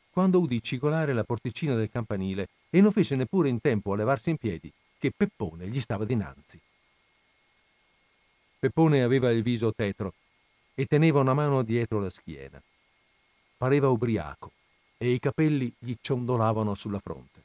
[0.09, 4.29] quando udì cigolare la porticina del campanile e non fece neppure in tempo a levarsi
[4.29, 4.69] in piedi
[4.99, 6.59] che Peppone gli stava dinanzi.
[8.59, 10.15] Peppone aveva il viso tetro
[10.75, 12.61] e teneva una mano dietro la schiena.
[13.55, 14.51] Pareva ubriaco
[14.97, 17.41] e i capelli gli ciondolavano sulla fronte.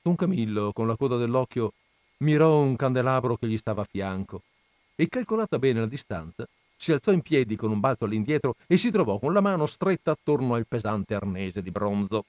[0.00, 1.72] Don Camillo, con la coda dell'occhio,
[2.18, 4.42] mirò un candelabro che gli stava a fianco
[4.94, 6.46] e, calcolata bene la distanza,
[6.80, 10.12] si alzò in piedi con un balzo all'indietro e si trovò con la mano stretta
[10.12, 12.24] attorno al pesante arnese di bronzo.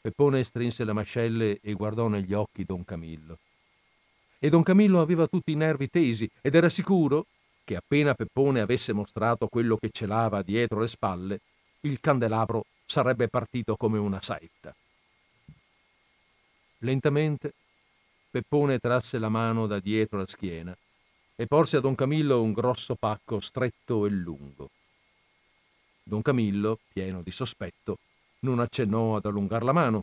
[0.00, 3.38] Peppone strinse le mascelle e guardò negli occhi Don Camillo.
[4.38, 7.26] e don Camillo aveva tutti i nervi tesi ed era sicuro
[7.64, 11.40] che appena Peppone avesse mostrato quello che celava dietro le spalle,
[11.80, 14.72] il candelabro sarebbe partito come una saetta.
[16.78, 17.54] Lentamente
[18.30, 20.76] Peppone trasse la mano da dietro la schiena
[21.40, 24.70] e porse a don Camillo un grosso pacco stretto e lungo.
[26.02, 27.98] Don Camillo, pieno di sospetto,
[28.40, 30.02] non accennò ad allungar la mano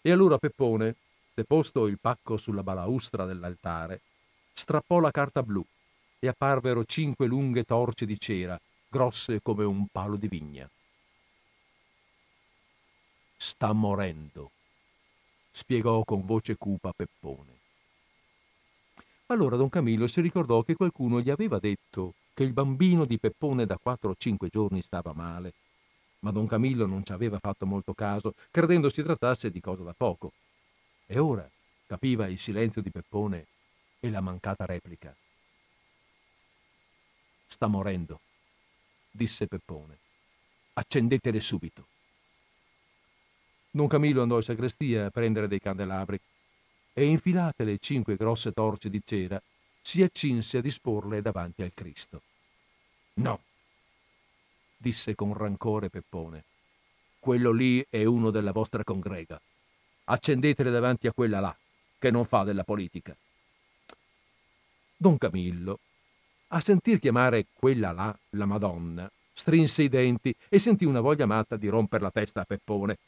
[0.00, 0.94] e allora Peppone,
[1.34, 4.02] deposto il pacco sulla balaustra dell'altare,
[4.54, 5.64] strappò la carta blu
[6.20, 8.56] e apparvero cinque lunghe torce di cera,
[8.88, 10.70] grosse come un palo di vigna.
[13.36, 14.52] Sta morendo,
[15.50, 17.57] spiegò con voce cupa Peppone.
[19.30, 23.66] Allora don Camillo si ricordò che qualcuno gli aveva detto che il bambino di Peppone
[23.66, 25.52] da quattro o cinque giorni stava male,
[26.20, 29.92] ma don Camillo non ci aveva fatto molto caso, credendo si trattasse di cosa da
[29.92, 30.32] poco.
[31.04, 31.46] E ora
[31.86, 33.46] capiva il silenzio di Peppone
[34.00, 35.14] e la mancata replica.
[37.48, 38.20] Sta morendo,
[39.10, 39.98] disse Peppone.
[40.72, 41.86] Accendetele subito.
[43.72, 46.18] Don Camillo andò in sagrestia a prendere dei candelabri
[46.98, 49.40] e infilate le cinque grosse torce di cera,
[49.80, 52.22] si accinse a disporle davanti al Cristo.
[53.14, 53.40] No,
[54.76, 56.42] disse con rancore Peppone.
[57.20, 59.40] Quello lì è uno della vostra congrega.
[60.06, 61.56] Accendetele davanti a quella là,
[62.00, 63.16] che non fa della politica.
[64.96, 65.78] Don Camillo,
[66.48, 71.56] a sentir chiamare quella là la Madonna, strinse i denti e sentì una voglia matta
[71.56, 72.98] di romper la testa a Peppone.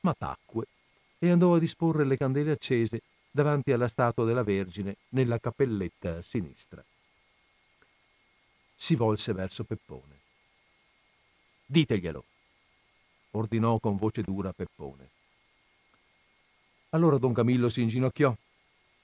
[0.00, 0.68] Ma tacque
[1.26, 6.22] e andò a disporre le candele accese davanti alla statua della Vergine nella cappelletta a
[6.22, 6.84] sinistra.
[8.76, 10.20] Si volse verso Peppone.
[11.64, 12.24] Diteglielo,
[13.30, 15.08] ordinò con voce dura Peppone.
[16.90, 18.36] Allora don Camillo si inginocchiò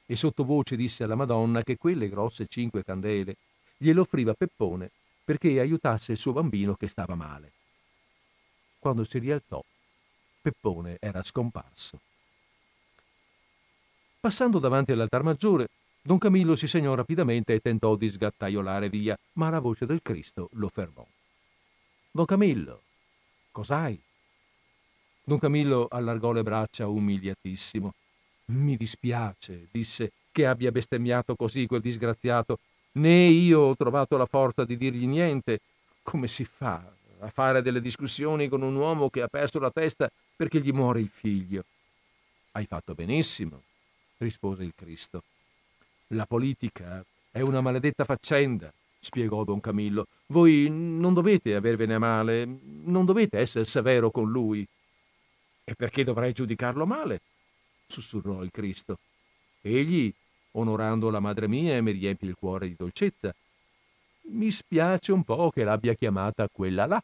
[0.05, 3.37] e sottovoce disse alla Madonna che quelle grosse cinque candele
[3.79, 4.91] gliele offriva Peppone
[5.25, 7.53] perché aiutasse il suo bambino che stava male.
[8.79, 9.65] Quando si rialzò,
[10.43, 12.01] Peppone era scomparso.
[14.21, 15.69] Passando davanti all'altar maggiore,
[16.03, 20.51] don Camillo si segnò rapidamente e tentò di sgattaiolare via, ma la voce del Cristo
[20.53, 21.07] lo fermò.
[22.11, 22.83] Don Camillo,
[23.51, 23.99] cos'hai?
[25.25, 27.95] Don Camillo allargò le braccia umiliatissimo.
[28.49, 32.59] Mi dispiace, disse, che abbia bestemmiato così quel disgraziato.
[32.93, 35.61] Né io ho trovato la forza di dirgli niente.
[36.03, 36.85] Come si fa
[37.21, 41.01] a fare delle discussioni con un uomo che ha perso la testa perché gli muore
[41.01, 41.65] il figlio?
[42.53, 43.63] Hai fatto benissimo,
[44.25, 45.23] rispose il Cristo.
[46.09, 50.07] La politica è una maledetta faccenda spiegò don Camillo.
[50.27, 54.67] Voi non dovete avervene a male, non dovete essere severo con lui.
[55.65, 57.21] E perché dovrei giudicarlo male?
[57.87, 58.99] sussurrò il Cristo.
[59.63, 60.13] Egli,
[60.53, 63.35] onorando la madre mia, mi riempie il cuore di dolcezza.
[64.33, 67.03] Mi spiace un po' che l'abbia chiamata quella là.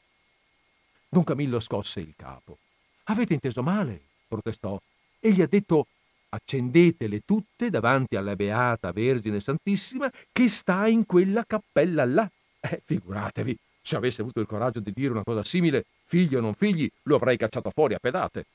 [1.08, 2.58] Don Camillo scosse il capo.
[3.04, 4.80] Avete inteso male, protestò.
[5.18, 5.88] Egli ha detto
[6.36, 12.30] accendetele tutte davanti alla Beata Vergine Santissima che sta in quella cappella là.
[12.60, 16.54] Eh, figuratevi, se avesse avuto il coraggio di dire una cosa simile, figlio o non
[16.54, 18.46] figli, lo avrei cacciato fuori a pedate.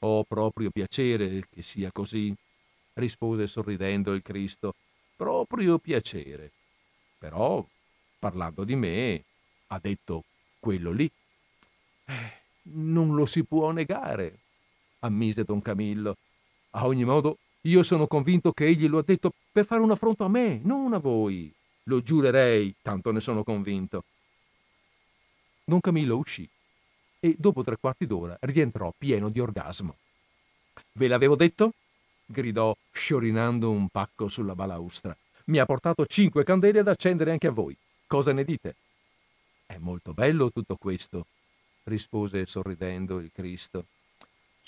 [0.00, 2.34] Ho proprio piacere che sia così,
[2.94, 4.74] rispose sorridendo il Cristo.
[5.16, 6.52] Proprio piacere.
[7.18, 7.66] Però,
[8.18, 9.24] parlando di me,
[9.68, 10.24] ha detto
[10.60, 11.10] quello lì.
[12.04, 12.32] Eh,
[12.74, 14.38] non lo si può negare,
[15.00, 16.16] ammise don Camillo.
[16.70, 20.24] A ogni modo, io sono convinto che egli lo ha detto per fare un affronto
[20.24, 21.52] a me, non a voi.
[21.84, 24.04] Lo giurerei, tanto ne sono convinto.
[25.64, 26.48] Don Camillo uscì
[27.20, 29.96] e dopo tre quarti d'ora rientrò pieno di orgasmo.
[30.92, 31.72] Ve l'avevo detto?
[32.24, 35.16] gridò, sciorinando un pacco sulla balaustra.
[35.46, 37.76] Mi ha portato cinque candele ad accendere anche a voi.
[38.06, 38.76] Cosa ne dite?
[39.66, 41.26] È molto bello tutto questo,
[41.84, 43.86] rispose sorridendo il Cristo.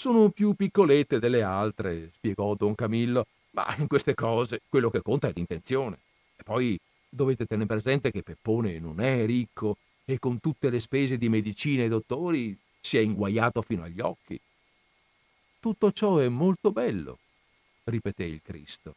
[0.00, 5.28] Sono più piccolette delle altre, spiegò don Camillo, ma in queste cose quello che conta
[5.28, 5.98] è l'intenzione.
[6.36, 11.18] E poi dovete tenere presente che Peppone non è ricco e con tutte le spese
[11.18, 14.40] di medicina e dottori si è inguaiato fino agli occhi.
[15.60, 17.18] Tutto ciò è molto bello,
[17.84, 18.94] ripeté il Cristo.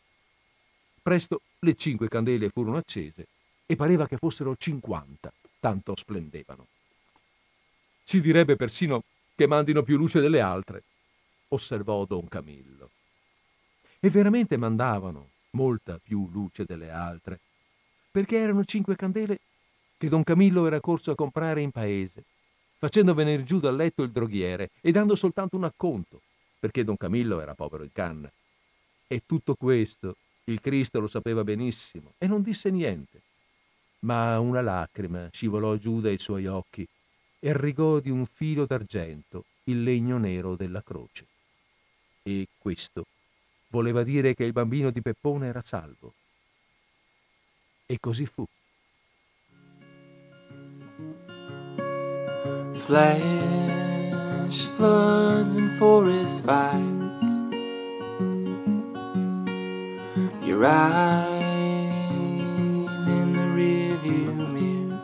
[1.01, 3.27] Presto le cinque candele furono accese
[3.65, 6.65] e pareva che fossero cinquanta, tanto splendevano.
[8.05, 9.03] Si direbbe persino
[9.35, 10.83] che mandino più luce delle altre,
[11.53, 12.89] osservò don Camillo.
[13.99, 17.39] E veramente mandavano molta più luce delle altre,
[18.11, 19.39] perché erano cinque candele
[19.97, 22.23] che don Camillo era corso a comprare in paese,
[22.77, 26.21] facendo venire giù dal letto il droghiere e dando soltanto un acconto,
[26.59, 28.29] perché don Camillo era povero in canna.
[29.07, 33.21] E tutto questo Il Cristo lo sapeva benissimo e non disse niente,
[33.99, 36.85] ma una lacrima scivolò giù dai suoi occhi
[37.39, 41.27] e rigò di un filo d'argento il legno nero della croce.
[42.25, 43.05] E questo
[43.67, 46.13] voleva dire che il bambino di Peppone era salvo.
[47.85, 48.45] E così fu.
[52.73, 53.73] Flash
[54.75, 57.31] floods and forest fires.
[60.45, 61.43] Your eyes
[63.07, 65.01] in the rearview mirror.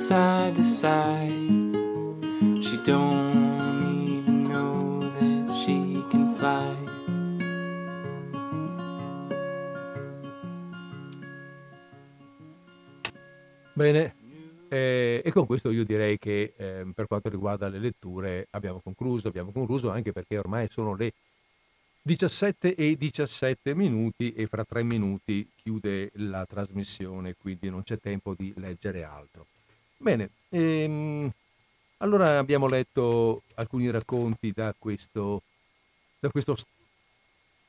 [0.03, 1.31] side to side.
[2.61, 6.75] She don't even know that she can fly.
[13.71, 14.15] Bene,
[14.67, 19.29] eh, e con questo io direi che eh, per quanto riguarda le letture abbiamo concluso,
[19.29, 21.13] abbiamo concluso anche perché ormai sono le
[22.01, 28.33] 17 e 17 minuti e fra tre minuti chiude la trasmissione, quindi non c'è tempo
[28.37, 29.47] di leggere altro.
[30.03, 31.31] Bene, ehm,
[31.99, 35.43] allora abbiamo letto alcuni racconti da questo,
[36.19, 36.57] da questo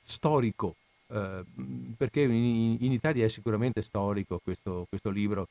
[0.03, 0.75] storico,
[1.11, 1.45] eh,
[1.97, 5.47] perché in, in, Italia è sicuramente storico questo, questo libro,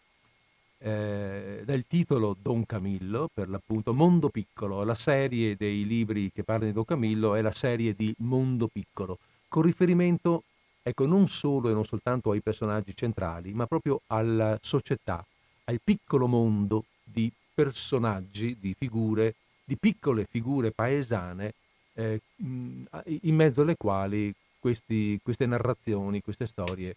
[0.79, 6.67] eh, dal titolo Don Camillo, per l'appunto Mondo Piccolo, la serie dei libri che parlano
[6.67, 10.43] di Don Camillo è la serie di Mondo Piccolo, con riferimento
[10.81, 15.25] ecco, non solo e non soltanto ai personaggi centrali, ma proprio alla società,
[15.65, 21.53] al piccolo mondo di personaggi, di figure, di piccole figure paesane
[21.93, 26.95] eh, in mezzo alle quali questi, queste narrazioni, queste storie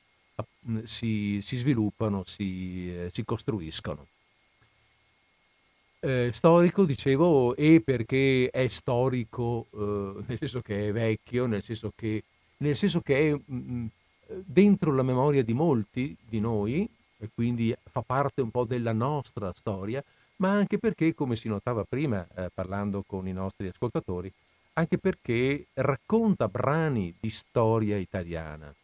[0.84, 4.06] si, si sviluppano, si, eh, si costruiscono.
[5.98, 11.93] Eh, storico, dicevo, e perché è storico, eh, nel senso che è vecchio, nel senso
[11.97, 12.22] che,
[12.59, 13.86] nel senso che è mh,
[14.44, 16.88] dentro la memoria di molti di noi,
[17.18, 20.02] e quindi fa parte un po' della nostra storia,
[20.36, 24.32] ma anche perché, come si notava prima eh, parlando con i nostri ascoltatori,
[24.74, 28.74] anche perché racconta brani di storia italiana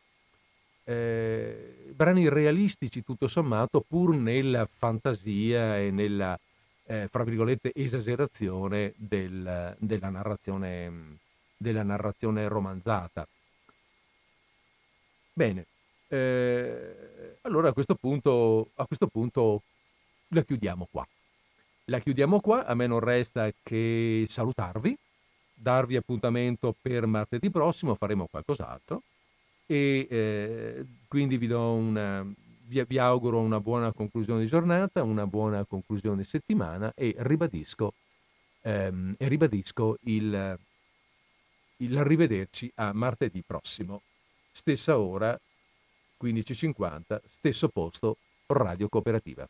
[0.85, 6.39] eh, brani realistici tutto sommato, pur nella fantasia e nella,
[6.87, 11.19] eh, fra virgolette, esagerazione del, della, narrazione,
[11.57, 13.27] della narrazione romanzata.
[15.35, 15.67] Bene,
[16.13, 19.63] eh, allora a questo, punto, a questo punto
[20.29, 21.07] la chiudiamo qua.
[21.87, 24.97] La chiudiamo qua, a me non resta che salutarvi,
[25.55, 29.03] darvi appuntamento per martedì prossimo, faremo qualcos'altro
[29.67, 32.27] e eh, quindi vi, una,
[32.67, 37.95] vi, vi, auguro una buona conclusione di giornata, una buona conclusione di settimana e ribadisco,
[38.61, 40.59] ehm, e ribadisco il,
[41.79, 44.03] il arrivederci a martedì prossimo,
[44.53, 45.39] stessa ora,
[46.23, 49.49] 15.50, stesso posto, Radio Cooperativa.